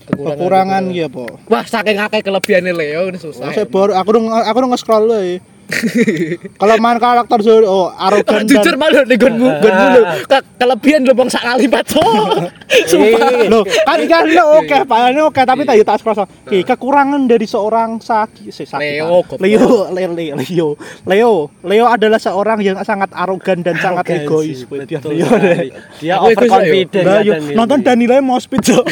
Kekurangan 0.08 0.88
ya 0.88 1.06
po. 1.12 1.28
Wah, 1.52 1.64
saking 1.68 2.00
akeh 2.00 2.24
kelebihane 2.24 2.72
Leo 2.72 3.12
ini 3.12 3.20
susah. 3.20 3.52
Saya 3.52 3.68
baru 3.68 3.92
aku 3.92 4.16
aku 4.24 4.58
nge-scroll 4.72 5.04
lho. 5.04 5.20
Kalau 6.56 6.74
main 6.80 6.96
karakter 6.96 7.38
Zoro 7.44 7.66
oh, 7.68 7.86
arogan 7.92 8.44
Jujur 8.50 8.74
malu 8.80 9.04
nih 9.04 9.16
gonmu, 9.20 9.48
gonmu. 9.60 10.00
Ke- 10.32 10.46
Kelebihan 10.58 11.04
lho 11.04 11.12
bang 11.12 11.28
sak 11.28 11.44
kali 11.44 11.68
lipat. 11.68 11.84
Sumpah. 12.90 13.46
Loh, 13.52 13.62
kan 13.64 14.00
kan 14.08 14.24
lo 14.26 14.64
oke, 14.64 14.78
pakaiannya 14.88 15.22
oke, 15.28 15.40
tapi 15.44 15.62
tadi 15.68 15.84
tas 15.84 16.00
kerasa. 16.00 16.24
Ki, 16.48 16.64
kekurangan 16.64 17.20
dari 17.28 17.46
seorang 17.46 18.00
Saki, 18.02 18.50
si 18.50 18.64
Saki. 18.64 18.98
Leo? 18.98 19.22
Leo, 19.38 19.92
Leo, 19.92 20.10
Leo, 20.16 20.68
Leo, 21.06 21.32
Leo, 21.62 21.84
adalah 21.86 22.18
seorang 22.18 22.58
yang 22.64 22.76
sangat 22.82 23.12
arogan 23.14 23.62
dan 23.62 23.76
sangat 23.78 24.08
egois. 24.08 24.66
Dia, 24.88 24.98
Leo. 25.04 25.26
Dia 26.00 26.14
overconfident 26.24 27.06
nonton 27.54 27.78
Danila 27.84 28.18
mau 28.18 28.40
speed 28.40 28.64
so. 28.66 28.82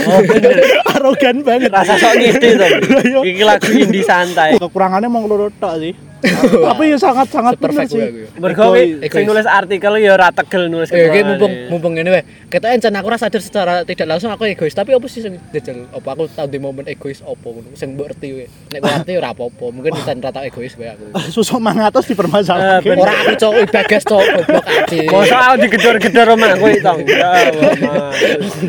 arogan 0.94 1.42
banget. 1.42 1.72
rasa 1.72 1.98
sok 1.98 2.14
ngide. 2.14 2.48
Iya. 2.56 3.20
Iki 3.26 3.42
lagu 3.42 3.68
indie 3.74 4.06
santai. 4.06 4.56
Kekurangannya 4.56 5.08
mau 5.10 5.26
loro 5.26 5.50
tok 5.50 5.82
sih. 5.82 6.05
tapi 6.66 6.90
ya 6.90 6.96
sangat 6.96 7.28
sangat 7.28 7.54
benar 7.56 7.84
sih. 7.84 7.98
ya. 7.98 8.08
Mergo 8.36 8.72
sing 9.02 9.24
nulis 9.24 9.44
artikel 9.44 9.92
ya 9.96 10.12
ora 10.12 10.28
tegel 10.30 10.66
nulis 10.66 10.88
Eh, 10.88 10.96
kayak 10.96 11.06
keterangan. 11.06 11.28
mumpung 11.30 11.52
mumpung 11.68 11.92
ini 11.94 12.10
weh. 12.10 12.24
Kita 12.46 12.70
encen 12.70 12.92
aku 12.92 13.08
rasa 13.08 13.26
sadar 13.26 13.40
secara 13.40 13.74
tidak 13.82 14.06
langsung 14.06 14.30
aku 14.30 14.46
egois, 14.46 14.70
tapi 14.70 14.90
apa 14.90 15.06
sih 15.06 15.18
sing 15.18 15.36
jajal? 15.50 15.86
Apa 15.90 16.08
aku 16.12 16.26
tahu 16.28 16.46
di 16.46 16.56
momen 16.56 16.86
egois 16.86 17.20
apa 17.20 17.42
ngono? 17.42 17.74
Sing 17.74 17.94
mbok 17.94 18.06
ngerti 18.08 18.28
weh. 18.32 18.48
Nek 18.70 18.78
kowe 18.78 18.90
ngerti 18.92 19.12
ora 19.14 19.28
apa-apa, 19.30 19.64
mungkin 19.68 19.92
encen 19.94 20.18
rata 20.18 20.40
egois 20.42 20.72
wae 20.74 20.88
aku. 20.88 21.04
Susuk 21.34 21.58
mangatos 21.58 22.02
Eh, 22.02 22.08
dipermasalahkan. 22.08 22.80
bener. 22.82 23.02
Ora 23.02 23.14
aku 23.18 23.32
cowok 23.36 23.64
bagas 23.68 24.02
cowok 24.02 24.26
goblok 24.32 24.64
aja. 24.72 25.00
Mosok 25.06 25.40
aku 25.42 25.54
digedor-gedor 25.60 26.26
omah 26.32 26.52
kowe 26.54 26.74
tong. 26.78 26.98
Ya. 27.04 27.30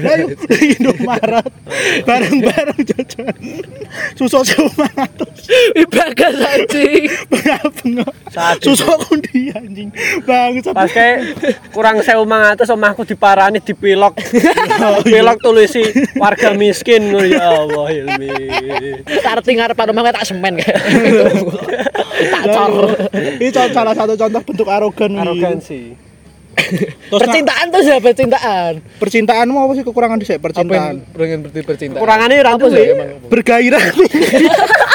Ayo 0.08 0.26
Indomaret 0.50 1.52
bareng-bareng 2.04 2.82
jajan. 2.84 3.34
Susuk 4.16 4.44
semangatos. 4.44 5.48
bagas 5.88 6.36
aja. 6.40 6.84
Susuk 8.60 8.98
kundi 9.06 9.50
anjing. 9.52 9.90
Bangsat. 10.24 10.74
Pas 10.74 10.90
kayak 10.90 11.18
kurang 11.72 12.02
sewu 12.02 12.24
mangatus 12.24 12.70
omahku 12.70 13.04
diparani 13.04 13.60
dipilok. 13.60 14.18
Dipilok 15.04 15.38
tulisi 15.40 15.82
warga 16.16 16.54
miskin 16.54 17.12
ngono 17.12 17.28
ya 17.28 17.46
Allah 17.58 17.86
Hilmi. 17.90 18.30
Arti 19.24 19.52
ngarep 19.54 19.78
rumah 19.78 20.12
tak 20.12 20.26
semen 20.26 20.58
kayak. 20.58 20.78
Tak 22.18 22.44
cor. 22.50 22.72
Ini 23.38 23.48
contoh- 23.50 23.74
salah 23.74 23.94
satu 23.94 24.14
contoh 24.16 24.42
bentuk 24.42 24.68
arogan. 24.68 25.12
Arogansi. 25.16 25.82
Terus 26.58 27.22
Percintaan 27.22 27.70
tuh 27.70 27.82
siapa 27.86 28.02
percintaan? 28.02 28.74
percintaanmu 28.98 29.56
apa 29.56 29.72
sih 29.78 29.84
kekurangan 29.86 30.18
di 30.18 30.26
Apa 30.28 30.42
percintaan? 30.42 30.96
yang 31.00 31.16
pengen 31.16 31.38
berarti 31.46 31.60
percintaan? 31.64 32.00
Kekurangannya 32.02 32.38
ora 32.42 32.52
sih? 32.68 32.86
Bergairah. 33.30 33.84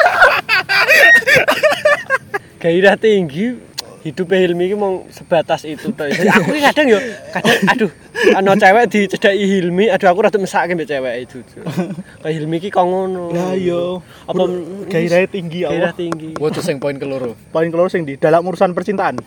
gairah 2.63 2.95
tinggi 2.95 3.59
hidupnya 4.07 4.39
Hilmi 4.47 4.71
ini 4.71 4.75
mau 4.75 5.03
sebatas 5.11 5.63
itu 5.63 5.91
toh. 5.95 6.07
Jadi 6.07 6.27
aku 6.27 6.51
ini 6.55 6.63
kadang 6.63 6.87
yo 6.91 6.99
kadang 7.31 7.59
aduh 7.71 7.91
ana 8.35 8.51
cewek 8.55 8.83
dicedaki 8.91 9.43
Hilmi 9.47 9.87
aduh 9.91 10.07
aku 10.11 10.19
rada 10.23 10.39
mesake 10.39 10.75
mbek 10.75 10.87
cewek 10.87 11.27
itu 11.27 11.39
kayak 12.19 12.33
Hilmi 12.35 12.59
ki 12.59 12.71
kok 12.71 12.83
ngono 12.83 13.31
Lah 13.31 13.55
yo. 13.55 13.99
apa 14.27 14.43
Gairah 14.91 15.27
tinggi 15.27 15.63
ya 15.63 15.71
gairah 15.71 15.91
Allah. 15.91 15.95
tinggi 15.95 16.35
Gua 16.35 16.51
tuh 16.51 16.63
yang 16.63 16.79
poin 16.79 16.95
keloro. 16.99 17.35
Paling 17.51 17.71
closing 17.71 18.03
di 18.07 18.15
dalam 18.19 18.43
urusan 18.47 18.71
percintaan. 18.71 19.19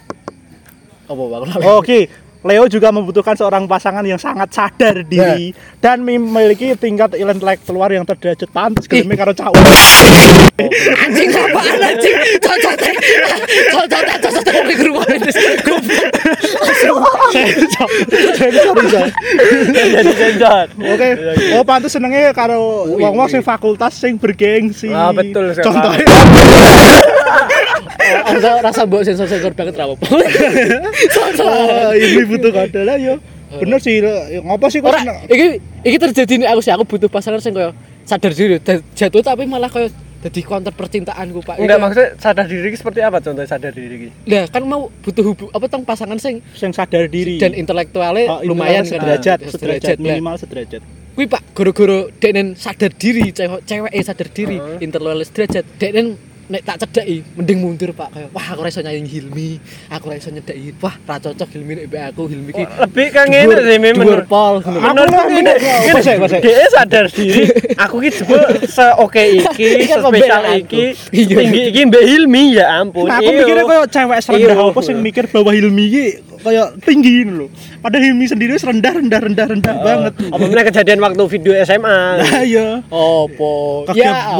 Apa 1.07 1.23
bang? 1.29 1.43
Oke, 1.77 2.09
Leo 2.47 2.71
juga 2.71 2.95
membutuhkan 2.95 3.35
seorang 3.35 3.67
pasangan 3.67 4.07
yang 4.07 4.19
sangat 4.23 4.55
sadar 4.55 5.03
diri 5.03 5.51
dan 5.83 6.07
memiliki 6.07 6.79
tingkat 6.79 7.19
intelektual 7.19 7.91
yang 7.91 8.07
terderajat 8.07 8.49
pantas 8.55 8.87
geleme 8.87 9.19
karo 9.19 9.35
cowok. 9.35 9.59
Anjing 11.03 11.31
apaan 11.35 11.79
anjing? 11.83 12.17
Cocok. 12.41 12.75
Cocok 13.75 14.03
teh 14.47 14.53
kopi 14.57 14.75
kerumunan 14.79 15.19
itu. 15.21 15.75
Jadi 19.75 20.13
sensor 20.15 20.67
Oke. 20.79 21.09
Oh, 21.57 21.65
pantas 21.67 21.91
senengnya 21.93 22.33
karo 22.33 22.87
wong-wong 22.97 23.29
sing 23.29 23.43
fakultas 23.43 23.93
sing 23.99 24.17
bergengsi. 24.17 24.91
Ah, 24.91 25.11
betul 25.13 25.53
sekali. 25.53 25.75
Contohnya 25.75 26.07
Rasa 28.07 28.51
rasa 28.63 28.81
mbok 28.87 29.03
sensor-sensor 29.03 29.53
banget 29.55 29.75
ra 29.75 29.91
apa. 29.91 29.99
oh, 31.43 31.91
ini 31.95 32.23
butuh 32.37 32.51
kode 32.53 32.81
lah 32.83 32.97
yo. 32.97 33.15
Bener 33.47 33.79
sih, 33.79 34.03
ngopo 34.43 34.67
sih 34.67 34.81
kok 34.81 34.91
seneng? 34.91 35.17
iki 35.25 35.47
iki 35.83 35.97
terjadi 35.97 36.35
nih 36.37 36.49
aku 36.51 36.61
sih 36.61 36.71
aku 36.71 36.85
butuh 36.85 37.07
pasangan 37.07 37.39
sing 37.39 37.55
koyo 37.55 37.71
sadar 38.03 38.31
diri 38.31 38.59
jatuh 38.93 39.23
tapi 39.23 39.47
malah 39.47 39.67
koyo 39.67 39.87
jadi 40.17 40.43
counter 40.43 40.75
percintaanku 40.75 41.39
Pak. 41.39 41.55
enggak 41.57 41.79
maksudnya 41.79 42.09
sadar 42.19 42.43
diri 42.45 42.75
seperti 42.75 42.99
apa 42.99 43.23
contohnya 43.23 43.47
sadar 43.47 43.71
diri 43.71 44.11
Lah 44.27 44.51
kan 44.51 44.67
mau 44.67 44.91
butuh 44.91 45.23
hubu 45.23 45.47
apa 45.49 45.67
tong 45.67 45.87
pasangan 45.87 46.19
sing 46.19 46.43
Sing 46.53 46.75
sadar 46.75 47.07
diri. 47.07 47.39
dan 47.39 47.55
intelektualnya 47.55 48.27
Oh, 48.27 48.41
lumayan 48.43 48.83
kan. 48.83 48.99
sederajat, 48.99 49.39
Nah, 49.39 49.51
sederajat 49.55 49.97
minimal 49.97 50.35
sederajat. 50.35 50.83
kuwi 51.15 51.27
Pak 51.27 51.43
goro-goro 51.55 52.11
denen 52.19 52.59
sadar 52.59 52.91
diri 52.91 53.31
cewek 53.31 53.63
cewek 53.63 53.93
sadar 54.03 54.29
diri 54.29 54.59
intelektual 54.83 55.23
derajat 55.25 55.65
denen 55.79 56.19
nek 56.47 56.63
tak 56.63 56.77
cedaki 56.87 57.27
mending 57.35 57.59
mundur 57.59 57.91
Pak 57.91 58.09
kayak 58.15 58.29
wah 58.31 58.47
aku 58.55 58.61
iso 58.71 58.81
nyaingi 58.85 59.11
Hilmi 59.11 59.59
aku 59.91 60.15
iso 60.15 60.31
nyedaki 60.31 60.75
wah 60.79 60.95
ra 61.07 61.17
cocok 61.19 61.49
Hilmi 61.51 61.73
nek 61.83 61.85
mbek 61.91 62.03
aku 62.15 62.23
Hilmi 62.31 62.51
ki 62.55 62.65
lebih 62.65 63.07
kan 63.11 63.27
ngene 63.27 63.55
sih 63.67 63.79
memang 63.83 64.07
dhuwur 64.07 64.23
pol 64.31 64.55
Aku 64.63 64.71
Menurut 64.73 65.27
ngene, 65.29 65.53
dia 66.43 66.67
sadar 66.73 67.07
diri. 67.11 67.45
Aku 67.77 68.01
ki 68.01 68.11
jebul 68.15 68.41
seoke 68.67 69.25
iki, 69.43 69.67
Ini 69.67 69.85
kan 69.87 69.99
sespesial 70.01 70.03
pembelaan 70.07 70.45
iki. 70.63 70.85
Iya. 71.13 71.35
tinggi 71.37 71.61
iki 71.71 71.81
Mbak 71.87 72.05
Hilmi 72.07 72.43
ya 72.57 72.65
ampun. 72.81 73.07
Nah, 73.11 73.19
aku 73.21 73.31
Iyo. 73.31 73.39
mikirnya 73.43 73.65
kayak 73.67 73.87
cewek 73.93 74.19
serendah 74.25 74.57
Iyo. 74.57 74.71
apa 74.73 74.81
sih 74.83 74.95
mikir 74.97 75.25
bahwa 75.29 75.51
Hilmi 75.53 75.85
ini 75.87 76.05
kayak 76.47 76.79
tinggi 76.87 77.27
loh. 77.27 77.51
Padahal 77.83 78.03
Hilmi 78.07 78.27
sendiri 78.31 78.55
rendah 78.55 78.93
rendah 78.95 79.21
rendah 79.27 79.47
rendah 79.51 79.75
banget. 79.83 80.13
Apa 80.31 80.45
meneh 80.47 80.65
kejadian 80.71 80.99
waktu 81.03 81.23
video 81.27 81.53
SMA? 81.67 81.99
Nah, 82.23 82.43
iya. 82.47 82.67
Opo? 82.87 83.83
Ya. 83.95 84.39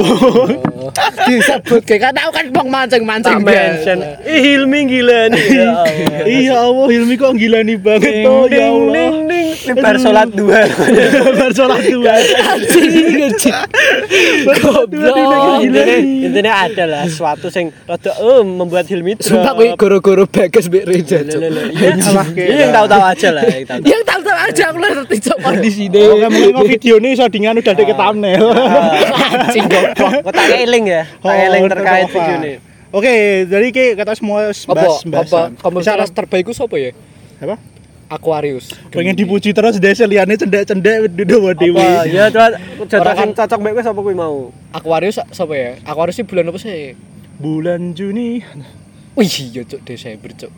Disebut 1.27 1.83
kayak 1.83 2.11
kan 2.11 2.15
aku 2.23 2.33
kan 2.35 2.47
bang 2.55 2.69
mancing-mancing 2.71 3.43
Tak 3.43 3.43
mention. 3.43 3.99
Ih 4.23 4.41
Hilmi 4.41 4.81
gila 4.87 5.21
nih. 5.35 5.45
Ya 5.51 5.71
Allah. 5.75 6.27
Iya 6.27 6.55
Allah, 6.63 6.87
Hilmi 6.91 7.15
kok 7.19 7.35
gila 7.35 7.59
nih 7.67 7.77
banget 7.81 8.03
Ding 8.07 8.23
tuh 8.23 8.47
ya 8.51 8.67
Allah. 8.71 8.93
ding 8.95 9.17
ding. 9.27 9.47
Ini 9.57 9.73
bar 9.83 9.97
salat 9.99 10.29
dua. 10.31 10.61
Bar 11.35 11.51
sholat 11.51 11.83
dua. 11.91 12.15
Anjing. 12.55 13.19
Goblok. 14.63 15.17
Intinya, 16.07 16.53
ada 16.67 16.85
lah 16.87 17.03
sesuatu 17.09 17.51
yang 17.51 17.75
rada 17.89 18.13
eh 18.15 18.43
membuat 18.47 18.87
Hilmi. 18.87 19.19
Sumpah 19.19 19.53
gue 19.59 19.75
goro-goro 19.75 20.25
bagas 20.31 20.71
mbek 20.71 20.85
Reza. 20.87 21.19
Iya, 21.97 22.23
ke. 22.27 22.43
iya, 22.43 22.57
yang 22.63 22.73
tahu-tahu 22.73 23.03
aja 23.03 23.29
lah, 23.31 23.43
yang 23.45 24.05
tahu-tahu. 24.05 24.35
Aja 24.37 24.63
aku 24.69 24.79
lah 24.79 24.91
ngerti 24.95 25.17
cok 25.19 25.39
kondisi 25.41 25.85
Oke, 25.85 25.99
ini. 25.99 26.03
mungkin 26.23 26.65
video 26.69 26.95
ini 26.97 27.09
iso 27.13 27.27
dengan 27.27 27.57
udah 27.57 27.75
deket 27.75 27.97
thumbnail. 27.97 28.43
Anjing 29.43 29.67
goblok. 29.67 30.13
Kok 30.23 30.33
tak 30.33 30.47
eling 30.53 30.85
ya? 30.87 31.03
Tak 31.19 31.35
eling 31.43 31.63
Oh, 31.63 31.69
terkait 31.69 32.07
video 32.07 32.35
ini. 32.39 32.53
Oke, 32.89 33.15
jadi 33.45 33.67
ki 33.69 33.85
kita 33.95 34.13
semua 34.15 34.47
bahas 34.47 34.63
apa 34.63 34.77
bahasan. 35.05 35.51
komunitas 35.59 36.09
terbaikku 36.11 36.53
siapa 36.53 36.77
ya? 36.77 36.91
apa? 37.39 37.57
Aquarius. 38.07 38.71
Pengen 38.89 39.13
dipuji 39.13 39.51
terus 39.51 39.77
desa 39.77 40.07
liane 40.07 40.39
cendek-cendek 40.39 41.11
di 41.11 41.27
dewa 41.27 41.51
dewi. 41.53 41.75
Apa? 41.75 42.07
Ya, 42.07 42.31
coba 42.31 43.11
kan- 43.13 43.35
cocok 43.35 43.59
mbek 43.59 43.73
kowe 43.75 43.83
sapa 43.83 43.99
kuwi 43.99 44.15
mau? 44.15 44.55
Aquarius 44.71 45.19
siapa 45.27 45.53
ya? 45.53 45.71
Aquarius 45.83 46.15
sih 46.15 46.25
bulan 46.25 46.47
apa 46.47 46.59
sih? 46.59 46.95
Bulan 47.37 47.93
Juni. 47.93 48.47
Wih, 49.17 49.33
iya 49.49 49.65
cuk 49.65 49.81
Desember 49.89 50.29
cuk. 50.37 50.53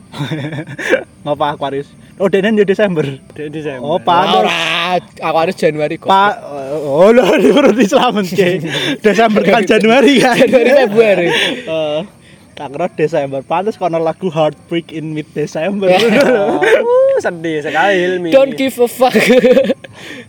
Ngapa 1.23 1.55
Aquarius? 1.55 1.87
Oh, 2.19 2.27
Denen 2.27 2.59
ya 2.59 2.67
Desember. 2.67 3.07
Di 3.07 3.47
Desember. 3.47 3.87
Oh, 3.87 3.95
Pak. 4.03 4.43
Ora, 4.43 4.99
Aquarius 4.99 5.55
Januari 5.55 5.95
kok. 5.95 6.11
Pak, 6.11 6.43
oh 6.83 7.07
lo 7.15 7.23
di 7.39 7.55
berarti 7.55 7.87
selamat 7.87 8.27
ke 8.27 8.59
Desember 9.07 9.47
kan 9.47 9.63
Januari 9.63 10.19
kan. 10.19 10.43
Januari 10.43 10.71
Februari. 10.75 11.27
Eh, 11.71 11.99
tak 12.59 12.67
kira 12.75 12.87
Desember. 12.91 13.39
Pantes 13.47 13.79
karena 13.79 13.95
lagu 13.95 14.27
Heartbreak 14.27 14.91
in 14.91 15.15
Mid 15.15 15.31
December. 15.31 15.95
Oh, 15.95 17.15
sedih 17.23 17.63
sekali 17.63 17.95
Hilmi. 17.95 18.35
Don't 18.35 18.59
give 18.59 18.75
a 18.83 18.91
fuck. 18.91 19.15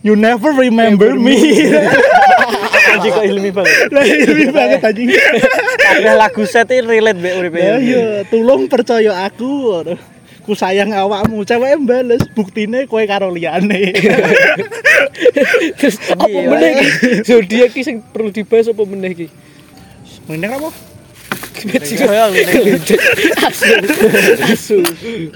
you 0.07 0.15
never 0.15 0.55
remember 0.55 1.19
me. 1.19 1.67
Aji 3.01 3.09
kok 3.09 3.25
Hilmi 3.25 3.49
banget. 3.49 3.89
Lah 3.97 4.03
ini 4.05 4.45
banget 4.53 4.79
anjing. 4.87 5.09
Kabeh 5.81 6.13
lagu 6.13 6.43
set 6.45 6.69
iki 6.69 6.85
relate 6.85 7.17
mbek 7.17 7.33
uripe 7.41 7.57
Ya 7.57 7.75
iya, 7.81 8.05
tolong 8.29 8.69
percaya 8.69 9.25
aku. 9.25 9.81
Ku 10.41 10.57
sayang 10.57 10.93
awakmu, 10.93 11.41
cewek 11.45 11.81
bales. 11.85 12.21
Buktine 12.37 12.85
kowe 12.85 13.01
karo 13.05 13.33
liyane. 13.33 13.93
Terus 15.77 15.97
apa 16.13 16.25
meneh 16.29 16.69
iki? 16.77 16.87
Zodiak 17.25 17.69
ki 17.73 17.81
sing 17.81 18.05
perlu 18.05 18.29
dibahas 18.29 18.69
apa 18.69 18.81
meneh 18.85 19.13
iki? 19.17 19.27
Mending 20.29 20.53
apa? 20.53 20.69
Asu. 24.49 24.81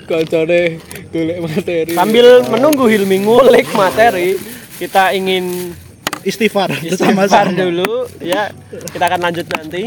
Kancane 0.10 0.82
golek 1.14 1.38
materi. 1.38 1.94
Sambil 1.94 2.28
menunggu 2.50 2.90
Hilmi 2.90 3.22
ngulik 3.22 3.70
materi, 3.78 4.34
kita 4.82 5.14
ingin 5.14 5.78
Istighfar 6.26 6.70
istighfar 6.76 7.14
bersama-sama. 7.14 7.54
dulu 7.56 7.92
ya. 8.20 8.50
Kita 8.90 9.06
akan 9.06 9.20
lanjut 9.22 9.46
nanti. 9.48 9.84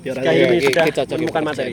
Ya, 0.00 0.12
Jika 0.12 0.20
Raya. 0.24 0.32
Hilmi 0.34 0.56
Iki- 0.56 0.66
sudah 0.66 0.84
cocok, 0.90 1.16
menemukan 1.16 1.42
materi. 1.44 1.72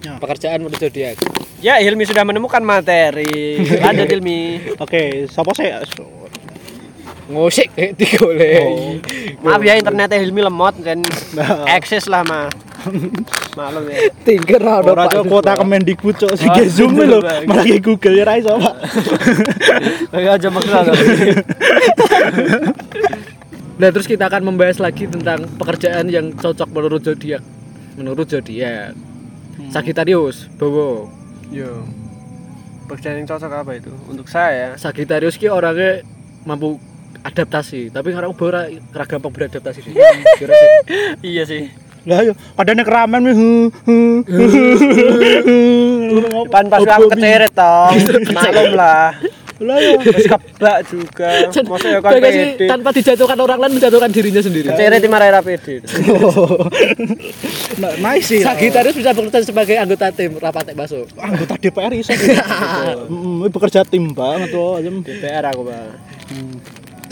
Ya. 0.00 0.12
Pekerjaan 0.16 0.58
menurut 0.58 0.78
zodiak. 0.78 1.16
Ya, 1.58 1.74
Hilmi 1.76 2.04
sudah 2.04 2.22
menemukan 2.22 2.62
materi. 2.62 3.58
Lanjut 3.76 4.06
Hilmi. 4.08 4.40
Oke, 4.76 5.02
siapa 5.26 5.50
sih? 5.52 5.66
Ngosik 7.26 7.74
kayak 7.74 7.92
digoleki. 7.94 9.02
Maaf 9.42 9.58
ya 9.60 9.74
internetnya 9.74 10.14
Hilmi 10.16 10.40
lemot 10.40 10.78
dan 10.78 11.02
Nah. 11.36 11.66
eksis 11.68 12.06
lah 12.06 12.22
mah. 12.22 12.46
Maklum 13.56 13.84
ya. 13.88 13.98
Tingker 14.22 14.62
ono 14.62 14.92
Ora 14.92 15.04
cok 15.10 15.24
kuota 15.26 15.52
Kemendikbud 15.58 16.14
cok 16.16 16.32
sing 16.36 16.50
Zoom 16.70 16.96
lho, 16.96 17.20
malah 17.48 17.64
ke 17.64 17.80
Google 17.82 18.14
ya 18.20 18.24
ra 18.24 18.34
iso, 18.38 18.54
Pak. 18.56 18.74
Kayak 20.12 20.32
aja 20.38 20.48
maksudnya. 20.52 20.94
Nah, 23.76 23.88
terus 23.92 24.08
kita 24.08 24.24
akan 24.32 24.42
membahas 24.52 24.80
lagi 24.80 25.04
tentang 25.04 25.44
pekerjaan 25.60 26.08
yang 26.08 26.32
cocok 26.32 26.68
menurut 26.72 27.04
zodiak. 27.04 27.44
Menurut 28.00 28.24
zodiak. 28.24 28.96
Sagittarius, 29.68 30.48
Bowo. 30.56 31.12
Yo. 31.52 31.84
Pekerjaan 32.88 33.20
yang 33.20 33.28
cocok 33.28 33.50
apa 33.52 33.72
itu? 33.76 33.92
Untuk 34.08 34.32
saya. 34.32 34.80
Sagittarius 34.80 35.36
ki 35.36 35.52
orangnya 35.52 36.00
mampu 36.48 36.80
adaptasi, 37.26 37.90
tapi 37.90 38.14
karena 38.14 38.30
Bowo 38.30 38.48
ora 38.48 38.70
ora 38.70 39.04
gampang 39.04 39.32
beradaptasi 39.34 39.80
sih. 39.82 39.92
Sih. 39.92 40.72
Iya 41.20 41.42
sih. 41.44 41.68
Lah 42.06 42.22
yo, 42.22 42.32
kadane 42.54 42.86
keramen 42.86 43.20
wi. 43.26 43.34
Pan 46.54 46.64
pas 46.70 46.78
aku 46.86 47.10
keceret 47.10 47.50
toh. 47.50 47.90
Maklum 48.30 48.78
lah. 48.78 49.10
Lah 49.58 49.78
yo. 49.82 49.98
Terus 50.06 50.30
kebak 50.30 50.78
juga. 50.86 51.50
Masa 51.50 51.88
ya 51.90 51.98
kan 51.98 52.14
tanpa 52.70 52.94
dijatuhkan 52.94 53.38
orang 53.42 53.58
lain 53.58 53.72
menjatuhkan 53.82 54.10
dirinya 54.14 54.38
sendiri. 54.38 54.70
Keceret 54.70 55.02
di 55.02 55.10
marah 55.10 55.42
pede. 55.42 55.82
Nah, 57.82 57.92
nice 57.98 58.30
sih. 58.30 58.40
Sagittarius 58.46 58.94
bisa 58.94 59.10
bekerja 59.10 59.42
sebagai 59.42 59.74
anggota 59.74 60.06
tim 60.14 60.38
rapat 60.38 60.78
masuk. 60.78 61.10
anggota 61.18 61.58
DPR 61.58 61.90
iso. 61.90 62.14
Heeh, 62.16 63.50
bekerja 63.50 63.82
tim 63.82 64.14
banget 64.14 64.54
tuh. 64.54 64.78
DPR 64.78 65.44
aku, 65.50 65.66
Bang. 65.66 65.90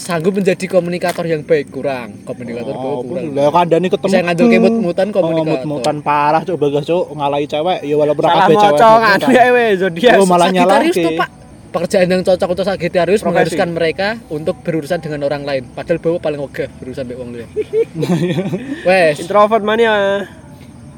Sanggup 0.04 0.36
menjadi 0.36 0.68
komunikator 0.68 1.24
yang 1.24 1.40
baik 1.40 1.72
kurang. 1.72 2.20
Komunikator 2.22 2.76
Oh, 2.76 3.00
kurang. 3.00 3.32
lah 3.32 3.48
kandani 3.48 3.88
ketemu. 3.88 4.04
Bisa 4.06 4.20
ngandalke 4.20 4.58
mut-mutan 4.60 5.08
komunikator. 5.08 5.48
Oh, 5.48 5.52
mut-mutan 5.64 5.96
parah 6.04 6.44
cok 6.44 6.56
bagas 6.60 6.84
cok 6.84 7.04
ngalahi 7.10 7.46
cewek 7.48 7.78
ya 7.82 7.94
walaupun 7.96 8.22
Salah 8.22 8.36
kabeh 8.38 8.54
cewek. 8.54 8.72
moco 8.76 8.90
ngadu 9.00 9.28
ya 9.32 9.44
weh 9.48 9.70
zodiak. 9.74 10.12
Oh, 10.20 10.28
malah 10.28 10.48
pak 11.16 11.28
pekerjaan 11.74 12.06
yang 12.06 12.22
cocok 12.22 12.48
untuk 12.52 12.66
Sagittarius 12.68 13.18
Profesi. 13.18 13.26
mengharuskan 13.26 13.68
mereka 13.72 14.08
untuk 14.30 14.62
berurusan 14.62 15.02
dengan 15.02 15.26
orang 15.26 15.42
lain 15.42 15.66
padahal 15.74 15.98
bawa 15.98 16.22
paling 16.22 16.38
ogah 16.38 16.70
berurusan 16.78 17.02
dengan 17.02 17.20
orang 17.24 17.32
lain 17.34 17.48
wes 18.86 19.18
Introvert 19.18 19.64
mania. 19.64 20.22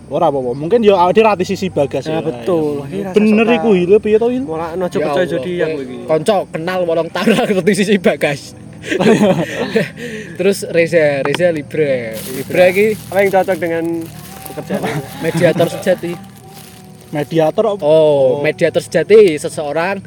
Ora 0.06 0.30
apa-apa, 0.30 0.54
mungkin 0.54 0.86
yo 0.86 0.94
awake 0.94 1.18
dhewe 1.18 1.42
sisi 1.42 1.66
bagas 1.66 2.06
Ya, 2.06 2.22
betul. 2.22 2.86
Ini 2.86 3.10
rasa 3.10 3.14
Bener 3.18 3.46
iku 3.50 3.74
hilo 3.74 3.98
piye 3.98 4.20
to 4.20 4.30
hil? 4.30 4.46
Malah 4.46 4.78
nojo 4.78 4.92
Ya 4.92 5.02
percaya 5.02 5.18
Allah, 5.18 5.32
zodiak 5.34 5.68
kowe 5.68 5.82
iki. 5.82 5.96
konco 6.06 6.36
kenal 6.46 6.78
wolong 6.82 7.08
tahun 7.10 7.34
ngerti 7.56 7.72
sisi 7.74 7.96
bagas 7.98 8.54
terus 10.38 10.64
Reza 10.68 11.22
Reza 11.22 11.48
Libra. 11.52 12.14
Libra 12.16 12.64
ini 12.70 12.94
Apa 12.94 13.18
yang 13.22 13.30
cocok 13.32 13.56
dengan 13.58 13.84
pekerjaan 14.52 14.82
mediator 15.20 15.66
sejati. 15.68 16.12
Mediator 17.06 17.64
apa? 17.76 17.82
oh 17.86 18.42
mediator 18.42 18.82
sejati 18.82 19.38
seseorang 19.38 20.02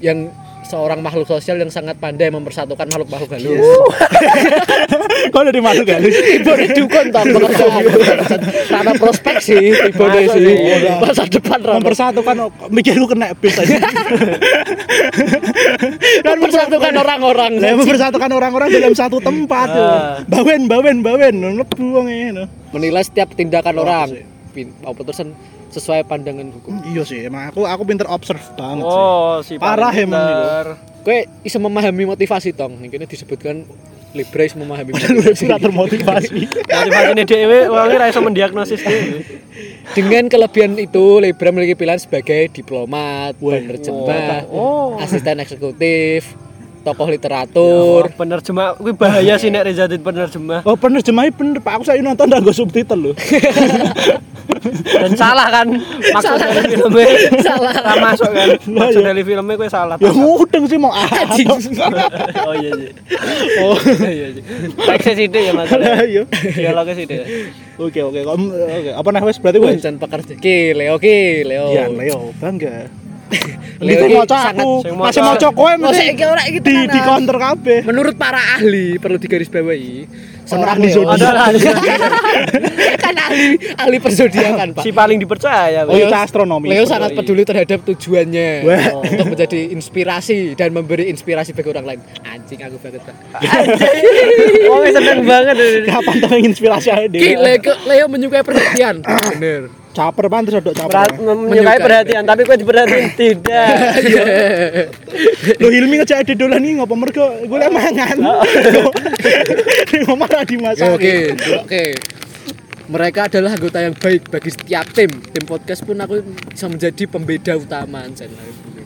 yang 0.00 0.32
seorang 0.66 0.98
makhluk 1.00 1.30
sosial 1.30 1.56
yang 1.62 1.70
sangat 1.70 1.94
pandai 2.02 2.28
mempersatukan 2.28 2.86
makhluk-makhluk 2.90 3.30
halus 3.38 3.62
Kok 5.32 5.40
udah 5.42 5.54
dimasuk 5.54 5.84
kan? 5.86 6.00
Ibu 6.02 6.50
ini 6.58 6.66
dukun 6.74 7.06
tau 7.14 7.24
pekerjaan 7.24 8.40
Karena 8.68 8.92
prospek 8.98 9.36
sih 9.38 9.72
Ibu 9.72 10.04
sih 10.12 10.26
sih? 10.42 10.56
Masa 10.98 11.24
depan 11.30 11.58
Rano 11.62 11.78
Mempersatukan 11.80 12.36
mikirku 12.74 13.06
kena 13.06 13.30
bis 13.38 13.54
aja. 13.56 13.78
Dan 16.24 16.36
mempersatukan 16.40 16.92
orang-orang 16.98 17.52
Lah 17.62 17.72
mempersatukan 17.76 18.30
orang-orang 18.32 18.68
dalam 18.72 18.92
satu 18.96 19.22
tempat. 19.22 19.68
Ah. 19.70 20.18
Bawen, 20.26 20.66
bawen, 20.66 21.04
bawen, 21.04 21.34
mlebu 21.38 21.84
wong 21.94 22.06
ngono. 22.08 22.44
Menilai 22.74 23.04
setiap 23.04 23.32
tindakan 23.36 23.76
orang 23.78 24.35
Apa 24.86 25.00
terusan 25.04 25.36
sesuai 25.68 26.06
pandangan 26.06 26.48
hukum 26.54 26.80
Iya 26.86 27.02
sih, 27.04 27.26
emang 27.26 27.52
aku 27.52 27.68
aku 27.68 27.82
pinter 27.84 28.06
observe 28.08 28.40
banget 28.56 28.86
sih. 28.86 28.96
Oh, 28.96 29.42
si 29.44 29.52
Parah 29.60 29.92
emang 29.92 30.16
pinter. 30.16 30.66
Kowe 31.04 31.18
bisa 31.44 31.58
memahami 31.60 32.04
motivasi 32.08 32.56
tong 32.56 32.80
Ini 32.86 33.04
disebutkan 33.04 33.66
Libra 34.16 34.48
bisa 34.48 34.56
memahami 34.56 34.96
motivasi 34.96 35.44
termotivasi. 35.44 36.48
Motivasinya 36.48 37.24
dhewe 37.28 37.68
wong 37.68 37.88
ora 37.92 38.08
iso 38.08 38.24
mendiagnosis. 38.24 38.80
Dengan 39.92 40.32
kelebihan 40.32 40.72
itu 40.80 41.20
Libra 41.20 41.52
memiliki 41.52 41.76
pilihan 41.76 42.00
sebagai 42.00 42.48
diplomat, 42.48 43.36
penerjemah, 43.36 44.48
Oh. 44.48 44.96
asisten 44.96 45.36
eksekutif, 45.36 46.32
tokoh 46.86 47.10
literatur, 47.10 48.06
Oh, 48.06 48.14
penerjemah 48.14 48.78
kuwi 48.78 48.94
bahaya 48.94 49.34
sih 49.34 49.50
nek 49.50 49.66
Reza 49.66 49.84
jadi 49.84 49.98
penerjemah. 49.98 50.62
Oh 50.62 50.78
penerjemahnya 50.78 51.34
bener 51.34 51.58
pak, 51.58 51.72
aku 51.74 51.84
saya 51.84 51.98
nonton 51.98 52.30
dan 52.30 52.38
gue 52.38 52.54
subtitle 52.54 53.10
loh. 53.10 53.14
Dan 54.86 55.14
salah 55.14 55.46
kan 55.48 55.66
maksud 55.68 56.38
Salah. 56.38 56.46
dari 56.48 56.70
filmnya. 56.72 57.06
Salah. 57.42 57.74
Ora 57.76 57.94
masuk 58.00 58.30
kan. 58.30 58.48
Maksud 58.62 59.02
dari 59.02 59.22
filmnya 59.22 59.54
kuwi 59.54 59.68
salah. 59.68 59.96
Ya 59.96 60.10
mudeng 60.10 60.64
sih 60.66 60.78
mau 60.78 60.90
ah. 60.90 61.06
Anjing. 61.06 61.46
Oh 62.42 62.54
iya 62.54 62.70
sih. 62.72 62.90
Oh 63.58 63.74
iya 64.00 64.26
sih. 64.32 64.42
Teksnya 64.76 65.14
sithik 65.16 65.42
ya 65.42 65.52
Mas. 65.52 65.70
Ayo. 65.70 66.22
Dialognya 66.30 66.94
sithik. 66.94 67.20
Oke 67.76 68.00
oke 68.00 68.20
Kom- 68.22 68.54
oke. 68.54 68.90
Apa 68.94 69.08
nah 69.10 69.22
wes 69.22 69.38
berarti 69.38 69.58
wes? 69.58 69.78
Bukan 69.78 69.94
pekerja. 69.98 70.32
Ki, 70.38 70.58
Leo 70.72 70.94
ki, 70.96 71.18
Leo. 71.42 71.66
Iya 71.70 71.84
Leo 71.90 72.30
bangga. 72.34 73.05
Leo 73.76 74.06
Leo 74.06 74.06
iki 74.08 74.16
maca 74.16 74.38
aku, 74.54 74.70
masih 74.96 75.20
maca- 75.20 75.52
kowe 75.52 75.68
Oh, 75.68 75.76
mesti 75.92 76.04
iki 76.14 76.60
di 76.64 76.74
di 76.88 77.00
counter 77.04 77.36
kabeh. 77.36 77.80
Menurut 77.84 78.14
para 78.16 78.40
ahli 78.56 78.96
perlu 78.96 79.20
digarisbawahi 79.20 80.06
seorang 80.46 80.78
ahli 80.78 80.88
Leo 80.88 80.96
zodiak. 81.04 81.18
Ada 81.20 81.28
lah. 81.34 81.48
kan 83.04 83.14
ahli 83.18 83.46
ahli 83.76 83.96
perzodiakan 84.00 84.68
Pak. 84.78 84.82
Si 84.86 84.90
paling 84.94 85.18
dipercaya. 85.20 85.84
Oh 85.84 85.92
iya 85.92 86.08
cah 86.08 86.24
astronomi. 86.24 86.72
Leo 86.72 86.88
sangat 86.88 87.12
peduli 87.12 87.42
terhadap 87.44 87.84
tujuannya 87.84 88.48
Wah. 88.64 88.86
untuk 89.04 89.26
menjadi 89.36 89.60
inspirasi 89.74 90.56
dan 90.56 90.72
memberi 90.72 91.10
inspirasi 91.12 91.52
bagi 91.52 91.68
orang 91.68 91.84
lain. 91.84 92.00
Anjing 92.24 92.60
aku 92.62 92.76
banget 92.80 93.02
Pak. 93.04 93.40
Wong 94.70 94.82
seneng 94.88 95.20
banget. 95.26 95.56
Kapan 95.84 96.16
inspirasi 96.46 96.88
aja. 96.94 97.08
Leo, 97.12 97.72
Leo 97.84 98.06
menyukai 98.08 98.40
perhatian. 98.40 99.04
Bener. 99.04 99.85
Caper 99.96 100.28
pan 100.28 100.44
terus 100.44 100.60
ada 100.60 100.72
caper. 100.76 100.92
Berat- 100.92 101.16
menyukai 101.24 101.80
perhatian 101.80 102.22
tapi 102.28 102.44
kok 102.44 102.60
diperhatiin 102.60 103.08
tidak. 103.20 103.68
Lo 105.56 105.72
Hilmi 105.72 106.04
ngejak 106.04 106.20
ade 106.20 106.36
dolan 106.36 106.60
iki 106.60 106.76
ngopo 106.76 106.94
mergo 107.00 107.24
golek 107.48 107.72
mangan. 107.72 108.16
Ngomong 110.04 110.28
ra 110.28 110.44
Ya, 110.44 110.44
dimasak. 110.44 110.92
Oke, 110.92 111.32
oke. 111.56 111.84
Mereka 112.86 113.32
adalah 113.32 113.56
anggota 113.56 113.80
yang 113.80 113.96
baik 113.96 114.28
bagi 114.28 114.52
setiap 114.52 114.84
tim. 114.92 115.08
Tim 115.10 115.44
podcast 115.48 115.80
pun 115.82 115.96
aku 115.96 116.20
bisa 116.52 116.68
menjadi 116.68 117.08
pembeda 117.08 117.56
utama 117.56 118.04
Anjay. 118.04 118.28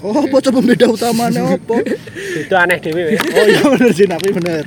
Oh, 0.01 0.17
apa 0.17 0.37
coba 0.41 0.61
beda 0.65 0.87
utamanya 0.89 1.45
apa? 1.57 1.77
Itu 2.41 2.55
aneh 2.57 2.81
dhewe. 2.81 3.13
wis. 3.13 3.21
Oh 3.21 3.45
iya 3.45 3.63
bener 3.69 3.91
sih, 3.93 4.07
tapi 4.09 4.29
bener. 4.33 4.65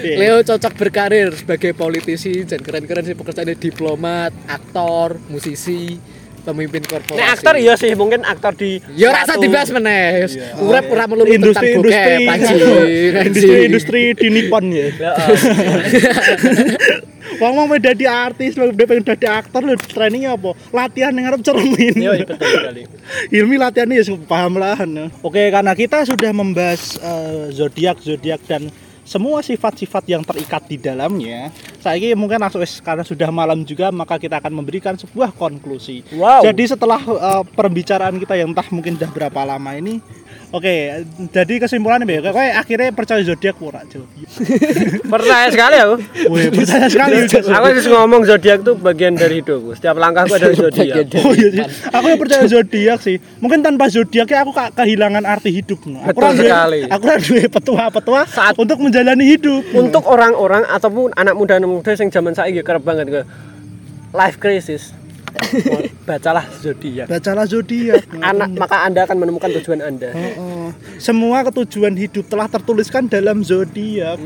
Iya. 0.00 0.16
Leo 0.16 0.36
cocok 0.40 0.72
berkarir 0.72 1.28
sebagai 1.36 1.76
politisi 1.76 2.48
dan 2.48 2.64
keren-keren 2.64 3.04
sih 3.04 3.12
pekerjaannya 3.12 3.60
diplomat, 3.60 4.32
aktor, 4.48 5.20
musisi, 5.28 6.00
pemimpin 6.40 6.82
korporasi. 6.82 7.20
Nek 7.20 7.28
aktor 7.38 7.54
iya 7.56 7.74
sih 7.76 7.92
mungkin 7.94 8.20
aktor 8.24 8.52
di 8.56 8.80
Ya 8.96 9.14
rasa 9.14 9.36
satu- 9.36 9.42
dibahas 9.44 9.70
meneh. 9.70 10.26
Iya. 10.26 10.58
Urip 10.60 10.84
ora 10.90 11.04
melulu 11.06 11.28
tentang 11.28 11.40
industri-industri 11.40 12.14
bokep, 12.16 12.32
anjing, 12.32 12.58
anjing. 12.60 13.26
industri-industri 13.30 14.02
di 14.16 14.26
Nippon 14.32 14.64
ya. 14.72 14.86
Ya. 14.98 15.12
Wong 17.40 17.52
mau 17.56 17.78
dadi 17.78 18.04
artis, 18.04 18.58
lho 18.58 18.68
udah 18.74 18.86
pengen 18.88 19.04
dadi 19.06 19.26
aktor 19.28 19.62
lho 19.64 19.78
trainingnya 19.78 20.34
apa? 20.34 20.50
Latihan 20.74 21.12
yang 21.14 21.24
ngarep 21.30 21.40
cermin. 21.46 21.94
Iya, 21.94 22.12
iya, 22.20 22.26
betul 22.26 22.48
sekali. 22.48 22.82
Ilmi 23.38 23.56
latihannya 23.56 23.96
ya 23.96 24.14
paham 24.26 24.58
lah. 24.58 24.76
Oke, 25.22 25.48
karena 25.48 25.72
kita 25.72 26.04
sudah 26.04 26.32
membahas 26.34 26.98
eh, 26.98 27.54
zodiak 27.54 28.02
zodiak 28.02 28.40
dan 28.44 28.68
semua 29.10 29.42
sifat-sifat 29.42 30.06
yang 30.06 30.22
terikat 30.22 30.70
di 30.70 30.78
dalamnya. 30.78 31.50
Saya 31.82 32.14
mungkin 32.14 32.38
langsung 32.38 32.62
karena 32.62 33.02
sudah 33.02 33.34
malam 33.34 33.66
juga 33.66 33.90
maka 33.90 34.22
kita 34.22 34.38
akan 34.38 34.62
memberikan 34.62 34.94
sebuah 34.94 35.34
konklusi. 35.34 36.06
Wow. 36.14 36.46
Jadi 36.46 36.70
setelah 36.70 37.02
eh, 37.02 37.42
perbicaraan 37.50 38.22
kita 38.22 38.38
yang 38.38 38.54
entah 38.54 38.70
mungkin 38.70 38.94
sudah 38.94 39.10
berapa 39.10 39.42
lama 39.42 39.74
ini 39.74 39.98
Oke, 40.50 41.06
jadi 41.30 41.62
kesimpulannya 41.62 42.02
Mbak, 42.02 42.34
kowe 42.34 42.42
akhirnya 42.42 42.90
percaya 42.90 43.22
zodiak 43.22 43.54
ora, 43.62 43.86
Jo? 43.86 44.02
Percaya 45.06 45.46
sekali 45.46 45.76
aku. 45.78 45.94
Wih, 46.26 46.50
percaya 46.50 46.90
sekali. 46.90 47.22
Aku 47.30 47.66
harus 47.66 47.86
ngomong 47.86 48.26
zodiak 48.26 48.58
tuh 48.60 48.74
bagian 48.74 49.14
dari 49.14 49.38
hidupku. 49.38 49.78
Setiap 49.78 49.94
langkahku 49.94 50.34
ada 50.34 50.50
zodiak. 50.50 51.06
Oh 51.16 51.30
iya 51.32 51.48
sih. 51.52 51.62
Aku 51.88 52.04
yang 52.04 52.18
percaya 52.18 52.44
zodiak 52.44 52.98
sih. 52.98 53.22
Mungkin 53.38 53.62
tanpa 53.62 53.86
zodiaknya 53.86 54.42
aku 54.42 54.50
ka- 54.50 54.74
kehilangan 54.74 55.22
arti 55.22 55.54
hidup. 55.54 55.86
no. 55.86 56.02
Aku 56.02 56.18
Betul 56.18 56.34
duwe- 56.34 56.42
sekali. 56.44 56.78
Aku 56.88 57.02
ora 57.04 57.18
duwe 57.20 57.42
petua-petua 57.46 58.20
Saat- 58.26 58.58
untuk 58.58 58.78
menjalani 58.78 59.24
hidup. 59.24 59.62
Untuk 59.72 60.02
orang-orang 60.02 60.66
ataupun 60.66 61.14
anak 61.14 61.38
muda 61.38 61.62
anak 61.62 61.70
muda 61.70 61.94
yang 61.94 62.10
zaman 62.10 62.34
saiki 62.34 62.60
kerep 62.60 62.82
banget 62.82 63.06
ke 63.06 63.20
life 64.10 64.34
crisis. 64.34 64.98
Bacalah 66.08 66.44
zodiak. 66.60 67.06
Bacalah 67.06 67.44
zodiak. 67.46 68.02
Anak 68.30 68.50
maka 68.56 68.86
Anda 68.86 69.04
akan 69.06 69.16
menemukan 69.26 69.48
tujuan 69.60 69.80
Anda. 69.82 70.10
Oh, 70.12 70.32
oh. 70.40 70.68
Semua 71.00 71.42
ketujuan 71.46 71.94
hidup 71.96 72.26
telah 72.28 72.46
tertuliskan 72.46 73.08
dalam 73.10 73.42
zodiak. 73.44 74.18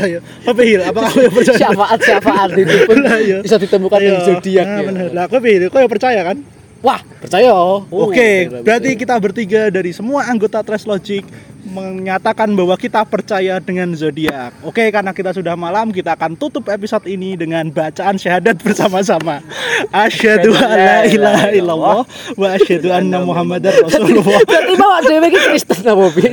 Ya. 0.00 0.20
Apa 0.48 0.60
Hil? 0.64 0.80
Apa 0.84 0.98
kamu 1.10 1.20
yang 1.28 1.34
percaya? 1.34 1.58
syafaat 1.60 1.98
syafaat 2.02 2.50
itu 2.56 2.76
pun 2.88 2.98
iya. 3.20 3.38
bisa 3.44 3.56
ditemukan 3.60 3.98
di 4.00 4.10
Ayo. 4.10 4.24
zodiak 4.26 4.66
Nah, 4.66 4.78
ya. 4.80 4.86
bener. 4.86 5.08
Lah, 5.12 5.24
kau 5.28 5.40
Hil, 5.42 5.68
kau 5.68 5.80
yang 5.80 5.92
percaya 5.92 6.20
kan? 6.24 6.38
Wah, 6.80 7.00
percaya. 7.20 7.52
Oh, 7.52 7.84
Oke, 7.92 8.48
bener, 8.48 8.64
berarti 8.64 8.90
kita 8.96 9.14
bertiga 9.20 9.68
dari 9.68 9.92
semua 9.92 10.24
anggota 10.24 10.64
Trash 10.64 10.88
Logic 10.88 11.20
menyatakan 11.60 12.48
bahwa 12.56 12.72
kita 12.80 13.04
percaya 13.04 13.60
dengan 13.60 13.92
zodiak. 13.92 14.56
Oke, 14.64 14.88
karena 14.88 15.12
kita 15.12 15.36
sudah 15.36 15.54
malam, 15.60 15.92
kita 15.92 16.16
akan 16.16 16.40
tutup 16.40 16.64
episode 16.72 17.04
ini 17.04 17.36
dengan 17.36 17.68
bacaan 17.68 18.16
syahadat 18.16 18.56
bersama-sama. 18.64 19.44
Asyhadu 19.92 20.56
an 20.56 20.78
la 20.80 20.98
ilaha 21.04 21.48
illallah 21.52 21.98
wa 22.40 22.46
asyhadu 22.56 22.88
anna 22.88 23.20
Muhammadar 23.22 23.76
Rasulullah. 23.84 24.40
Berarti 24.48 24.74
bawa 24.80 24.98
dhewe 25.04 25.28
iki 25.28 25.40
Kristen 25.52 25.84
apa 25.84 26.04
piye? 26.16 26.30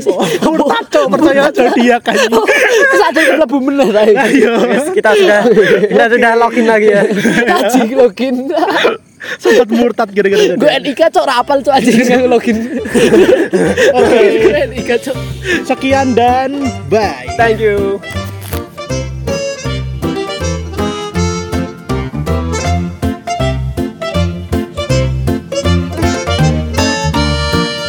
Murtad 0.48 0.86
cok 0.96 1.06
percaya 1.12 1.44
zodiak 1.52 2.02
kan. 2.08 2.16
Terus 2.16 3.04
ada 3.04 3.20
yang 3.20 3.38
ta 3.44 4.02
iki. 4.08 4.16
Ayo. 4.16 4.54
Kita 4.96 5.12
sudah 5.12 5.40
kita 5.92 6.06
sudah 6.08 6.32
login 6.40 6.66
lagi 6.72 6.88
ya. 6.88 7.04
Kaji 7.46 7.82
login. 8.00 8.36
Sempat 9.38 9.68
murtad 9.68 10.10
gara-gara 10.14 10.54
Gue. 10.54 10.72
NIK 10.84 11.02
cok 11.10 11.26
ra 11.26 11.42
apal 11.42 11.60
cok 11.60 11.74
anjing 11.74 12.06
nang 12.06 12.30
login. 12.30 12.58
Oke, 13.98 14.20
Gue 14.40 14.62
NIK 14.70 14.90
cok. 15.02 15.18
sekian 15.66 16.14
dan 16.14 16.70
bye. 16.88 17.26
Thank 17.36 17.58
you. 17.58 17.98